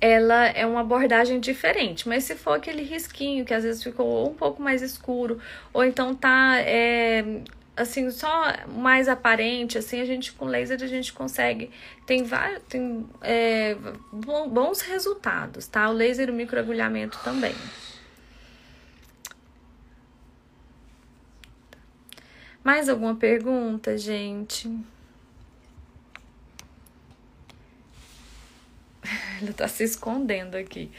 ela 0.01 0.47
é 0.49 0.67
uma 0.67 0.81
abordagem 0.81 1.39
diferente. 1.39 2.09
Mas 2.09 2.25
se 2.25 2.35
for 2.35 2.55
aquele 2.55 2.83
risquinho 2.83 3.45
que 3.45 3.55
às 3.55 3.63
vezes 3.63 3.81
ficou 3.81 4.29
um 4.29 4.35
pouco 4.35 4.61
mais 4.61 4.83
escuro, 4.83 5.39
ou 5.73 5.85
então 5.85 6.13
tá 6.13 6.59
é, 6.59 7.25
assim, 7.77 8.11
só 8.11 8.67
mais 8.69 9.09
aparente, 9.09 9.79
assim, 9.79 10.01
a 10.01 10.05
gente 10.05 10.33
com 10.33 10.45
laser 10.45 10.83
a 10.83 10.87
gente 10.87 11.13
consegue, 11.13 11.71
tem 12.07 12.23
vários, 12.23 12.63
tem 12.69 13.07
é, 13.21 13.77
bons 14.13 14.83
resultados, 14.83 15.67
tá? 15.67 15.89
O 15.89 15.93
laser 15.93 16.29
e 16.29 16.33
o 16.33 16.35
microagulhamento 16.35 17.19
também. 17.25 17.55
Mais 22.63 22.89
alguma 22.89 23.17
pergunta, 23.17 23.99
gente? 23.99 24.69
Ela 29.43 29.53
tá 29.53 29.67
se 29.67 29.83
escondendo 29.83 30.55
aqui. 30.57 30.91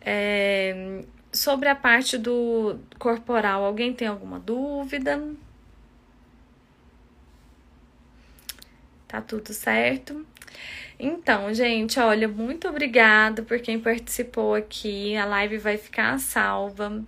É, 0.00 1.04
sobre 1.32 1.68
a 1.68 1.76
parte 1.76 2.18
do 2.18 2.80
corporal, 2.98 3.64
alguém 3.64 3.92
tem 3.92 4.08
alguma 4.08 4.40
dúvida? 4.40 5.22
Tá 9.10 9.20
tudo 9.20 9.52
certo? 9.52 10.24
Então, 10.96 11.52
gente, 11.52 11.98
olha, 11.98 12.28
muito 12.28 12.68
obrigada 12.68 13.42
por 13.42 13.58
quem 13.58 13.80
participou 13.80 14.54
aqui. 14.54 15.16
A 15.16 15.24
live 15.24 15.58
vai 15.58 15.76
ficar 15.76 16.20
salva. 16.20 17.04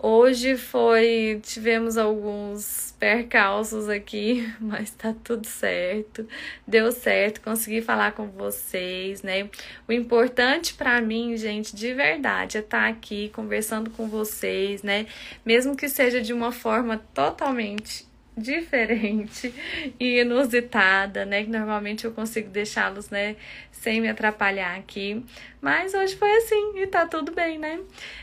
Hoje 0.00 0.56
foi, 0.56 1.40
tivemos 1.44 1.96
alguns 1.96 2.92
percalços 2.98 3.88
aqui, 3.88 4.52
mas 4.58 4.90
tá 4.90 5.14
tudo 5.22 5.46
certo. 5.46 6.26
Deu 6.66 6.90
certo, 6.90 7.40
consegui 7.40 7.82
falar 7.82 8.12
com 8.12 8.26
vocês, 8.26 9.22
né? 9.22 9.48
O 9.86 9.92
importante 9.92 10.74
para 10.74 11.00
mim, 11.00 11.36
gente, 11.36 11.76
de 11.76 11.94
verdade, 11.94 12.56
é 12.56 12.60
estar 12.60 12.80
tá 12.82 12.88
aqui 12.88 13.28
conversando 13.28 13.90
com 13.90 14.08
vocês, 14.08 14.82
né? 14.82 15.06
Mesmo 15.46 15.76
que 15.76 15.88
seja 15.88 16.20
de 16.20 16.32
uma 16.32 16.50
forma 16.50 16.98
totalmente 17.14 18.07
diferente 18.38 19.52
e 19.98 20.20
inusitada, 20.20 21.24
né? 21.24 21.44
Que 21.44 21.50
normalmente 21.50 22.04
eu 22.04 22.12
consigo 22.12 22.50
deixá-los, 22.50 23.10
né, 23.10 23.36
sem 23.70 24.00
me 24.00 24.08
atrapalhar 24.08 24.76
aqui. 24.76 25.24
Mas 25.60 25.94
hoje 25.94 26.16
foi 26.16 26.30
assim 26.36 26.78
e 26.78 26.86
tá 26.86 27.06
tudo 27.06 27.32
bem, 27.32 27.58
né? 27.58 27.80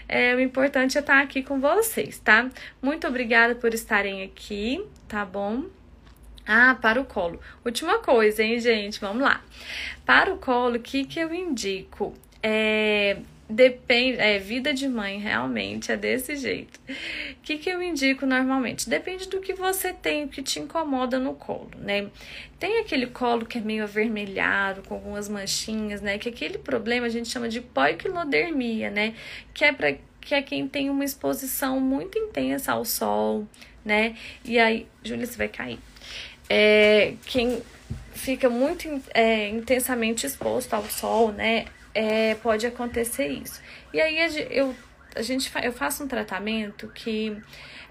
É, 0.08 0.34
o 0.36 0.40
importante 0.40 0.98
é 0.98 1.02
estar 1.02 1.22
aqui 1.22 1.44
com 1.44 1.60
vocês, 1.60 2.20
tá? 2.20 2.50
Muito 2.82 3.08
obrigada 3.08 3.56
por 3.56 3.74
estarem 3.74 4.24
aqui, 4.24 4.86
tá 5.08 5.26
bom? 5.26 5.66
Ah, 6.48 6.78
para 6.80 7.02
o 7.02 7.06
colo. 7.06 7.40
Última 7.64 8.00
coisa, 8.00 8.44
hein, 8.44 8.60
gente? 8.60 9.00
Vamos 9.00 9.24
lá. 9.24 9.44
Para 10.06 10.32
o 10.34 10.38
colo, 10.38 10.76
o 10.76 10.80
que, 10.80 11.04
que 11.04 11.20
eu 11.20 11.34
indico? 11.34 12.14
É, 12.42 13.18
Depende, 13.48 14.20
é, 14.20 14.40
vida 14.40 14.74
de 14.74 14.88
mãe 14.88 15.20
realmente 15.20 15.92
é 15.92 15.98
desse 15.98 16.36
jeito. 16.36 16.80
O 16.90 17.42
que, 17.44 17.60
que 17.60 17.70
eu 17.70 17.82
indico 17.82 18.26
normalmente? 18.26 18.90
Depende 18.90 19.30
do 19.30 19.40
que 19.40 19.54
você 19.54 19.94
tem, 19.94 20.24
o 20.24 20.28
que 20.28 20.42
te 20.42 20.60
incomoda 20.60 21.20
no 21.20 21.36
colo, 21.36 21.70
né? 21.78 22.08
Tem 22.60 22.80
aquele 22.80 23.06
colo 23.06 23.46
que 23.46 23.60
é 23.60 23.62
meio 23.62 23.84
avermelhado, 23.84 24.82
com 24.82 24.96
algumas 24.96 25.30
manchinhas, 25.30 26.02
né? 26.02 26.18
Que 26.18 26.30
aquele 26.30 26.58
problema 26.58 27.06
a 27.06 27.10
gente 27.10 27.30
chama 27.30 27.48
de 27.48 27.62
poiquilodermia, 27.62 28.90
né? 28.90 29.14
Que 29.54 29.66
é 29.66 29.72
para 29.72 29.96
que 30.20 30.34
é 30.34 30.42
quem 30.42 30.68
tem 30.68 30.90
uma 30.90 31.06
exposição 31.06 31.80
muito 31.80 32.18
intensa 32.18 32.72
ao 32.72 32.84
sol, 32.84 33.48
né? 33.86 34.16
E 34.44 34.58
aí, 34.58 34.88
Júlia, 35.04 35.28
você 35.28 35.38
vai 35.38 35.48
cair. 35.48 35.78
É, 36.50 37.14
quem 37.28 37.62
fica 38.16 38.50
muito 38.50 38.90
é, 39.14 39.50
intensamente 39.50 40.26
exposto 40.26 40.74
ao 40.74 40.84
sol, 40.86 41.32
né? 41.32 41.66
É, 41.96 42.36
pode 42.36 42.68
acontecer 42.68 43.28
isso. 43.28 43.62
E 43.94 44.02
aí 44.02 44.18
eu, 44.52 44.76
a 45.16 45.22
gente, 45.22 45.50
eu 45.64 45.72
faço 45.72 46.04
um 46.04 46.08
tratamento 46.08 46.90
que 46.90 47.36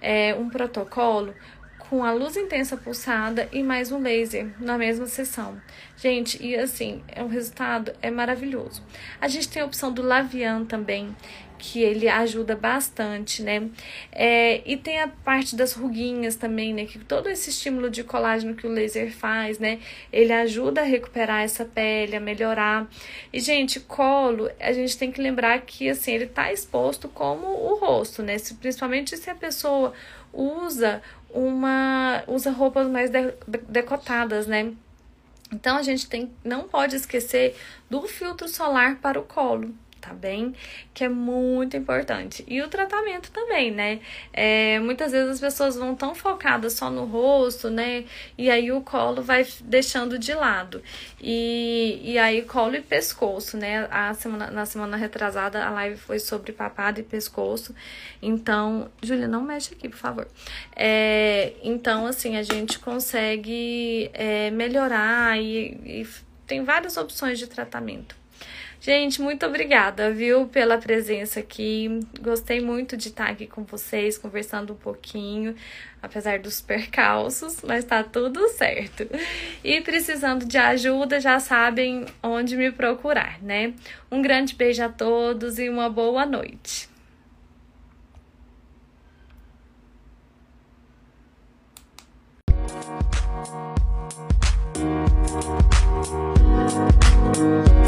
é 0.00 0.34
um 0.34 0.50
protocolo 0.50 1.34
com 1.78 2.04
a 2.04 2.12
luz 2.12 2.36
intensa 2.36 2.76
pulsada 2.76 3.48
e 3.52 3.62
mais 3.62 3.90
um 3.90 4.00
laser 4.00 4.48
na 4.58 4.76
mesma 4.76 5.06
sessão. 5.06 5.60
Gente, 5.96 6.42
e 6.44 6.54
assim, 6.56 7.02
é 7.08 7.22
um 7.22 7.28
resultado 7.28 7.92
é 8.02 8.10
maravilhoso. 8.10 8.82
A 9.20 9.28
gente 9.28 9.48
tem 9.48 9.62
a 9.62 9.64
opção 9.64 9.92
do 9.92 10.02
Lavian 10.02 10.64
também, 10.64 11.14
que 11.58 11.82
ele 11.82 12.08
ajuda 12.08 12.56
bastante, 12.56 13.42
né? 13.42 13.68
É, 14.12 14.62
e 14.64 14.76
tem 14.76 15.00
a 15.00 15.08
parte 15.08 15.56
das 15.56 15.72
ruguinhas 15.72 16.36
também, 16.36 16.74
né? 16.74 16.84
Que 16.84 16.98
todo 16.98 17.28
esse 17.28 17.50
estímulo 17.50 17.90
de 17.90 18.04
colágeno 18.04 18.54
que 18.54 18.66
o 18.66 18.70
laser 18.70 19.12
faz, 19.12 19.58
né? 19.58 19.80
Ele 20.12 20.32
ajuda 20.32 20.82
a 20.82 20.84
recuperar 20.84 21.42
essa 21.42 21.64
pele, 21.64 22.16
a 22.16 22.20
melhorar. 22.20 22.88
E, 23.32 23.40
gente, 23.40 23.80
colo, 23.80 24.50
a 24.60 24.72
gente 24.72 24.96
tem 24.96 25.10
que 25.10 25.20
lembrar 25.20 25.60
que, 25.62 25.88
assim, 25.88 26.12
ele 26.12 26.26
tá 26.26 26.52
exposto 26.52 27.08
como 27.08 27.46
o 27.46 27.78
rosto, 27.78 28.22
né? 28.22 28.38
Se, 28.38 28.54
principalmente 28.54 29.16
se 29.16 29.30
a 29.30 29.34
pessoa 29.34 29.92
usa 30.32 31.02
uma 31.34 32.22
usa 32.28 32.50
roupas 32.50 32.86
mais 32.86 33.10
de, 33.10 33.34
decotadas, 33.68 34.46
né? 34.46 34.72
Então 35.52 35.76
a 35.76 35.82
gente 35.82 36.08
tem 36.08 36.30
não 36.44 36.64
pode 36.64 36.96
esquecer 36.96 37.56
do 37.90 38.02
filtro 38.02 38.48
solar 38.48 38.96
para 38.96 39.18
o 39.18 39.22
colo, 39.22 39.74
tá 40.04 40.12
bem? 40.12 40.54
Que 40.92 41.04
é 41.04 41.08
muito 41.08 41.76
importante. 41.76 42.44
E 42.46 42.60
o 42.60 42.68
tratamento 42.68 43.30
também, 43.30 43.70
né? 43.70 44.00
É, 44.32 44.78
muitas 44.80 45.12
vezes 45.12 45.30
as 45.30 45.40
pessoas 45.40 45.76
vão 45.76 45.94
tão 45.94 46.14
focadas 46.14 46.74
só 46.74 46.90
no 46.90 47.06
rosto, 47.06 47.70
né? 47.70 48.04
E 48.36 48.50
aí 48.50 48.70
o 48.70 48.82
colo 48.82 49.22
vai 49.22 49.46
deixando 49.62 50.18
de 50.18 50.34
lado. 50.34 50.82
E, 51.20 52.00
e 52.02 52.18
aí 52.18 52.42
colo 52.42 52.76
e 52.76 52.82
pescoço, 52.82 53.56
né? 53.56 53.88
A 53.90 54.12
semana, 54.12 54.50
na 54.50 54.66
semana 54.66 54.96
retrasada 54.96 55.64
a 55.64 55.70
live 55.70 55.96
foi 55.96 56.18
sobre 56.18 56.52
papado 56.52 57.00
e 57.00 57.02
pescoço. 57.02 57.74
Então, 58.20 58.90
Júlia, 59.02 59.26
não 59.26 59.42
mexe 59.42 59.72
aqui, 59.72 59.88
por 59.88 59.98
favor. 59.98 60.28
É, 60.76 61.54
então, 61.62 62.06
assim, 62.06 62.36
a 62.36 62.42
gente 62.42 62.78
consegue 62.78 64.10
é, 64.12 64.50
melhorar 64.50 65.40
e, 65.40 66.02
e 66.02 66.06
tem 66.46 66.62
várias 66.62 66.98
opções 66.98 67.38
de 67.38 67.46
tratamento. 67.46 68.23
Gente, 68.84 69.22
muito 69.22 69.46
obrigada, 69.46 70.10
viu, 70.10 70.46
pela 70.46 70.76
presença 70.76 71.40
aqui. 71.40 72.00
Gostei 72.20 72.60
muito 72.60 72.98
de 72.98 73.08
estar 73.08 73.30
aqui 73.30 73.46
com 73.46 73.64
vocês, 73.64 74.18
conversando 74.18 74.74
um 74.74 74.76
pouquinho, 74.76 75.56
apesar 76.02 76.38
dos 76.38 76.60
percalços, 76.60 77.62
mas 77.62 77.82
tá 77.86 78.04
tudo 78.04 78.46
certo. 78.50 79.08
E 79.64 79.80
precisando 79.80 80.44
de 80.44 80.58
ajuda, 80.58 81.18
já 81.18 81.40
sabem 81.40 82.04
onde 82.22 82.58
me 82.58 82.70
procurar, 82.70 83.42
né? 83.42 83.72
Um 84.12 84.20
grande 84.20 84.54
beijo 84.54 84.84
a 84.84 84.90
todos 84.90 85.58
e 85.58 85.70
uma 85.70 85.88
boa 85.88 86.26
noite. 86.26 86.86
Música 97.34 97.83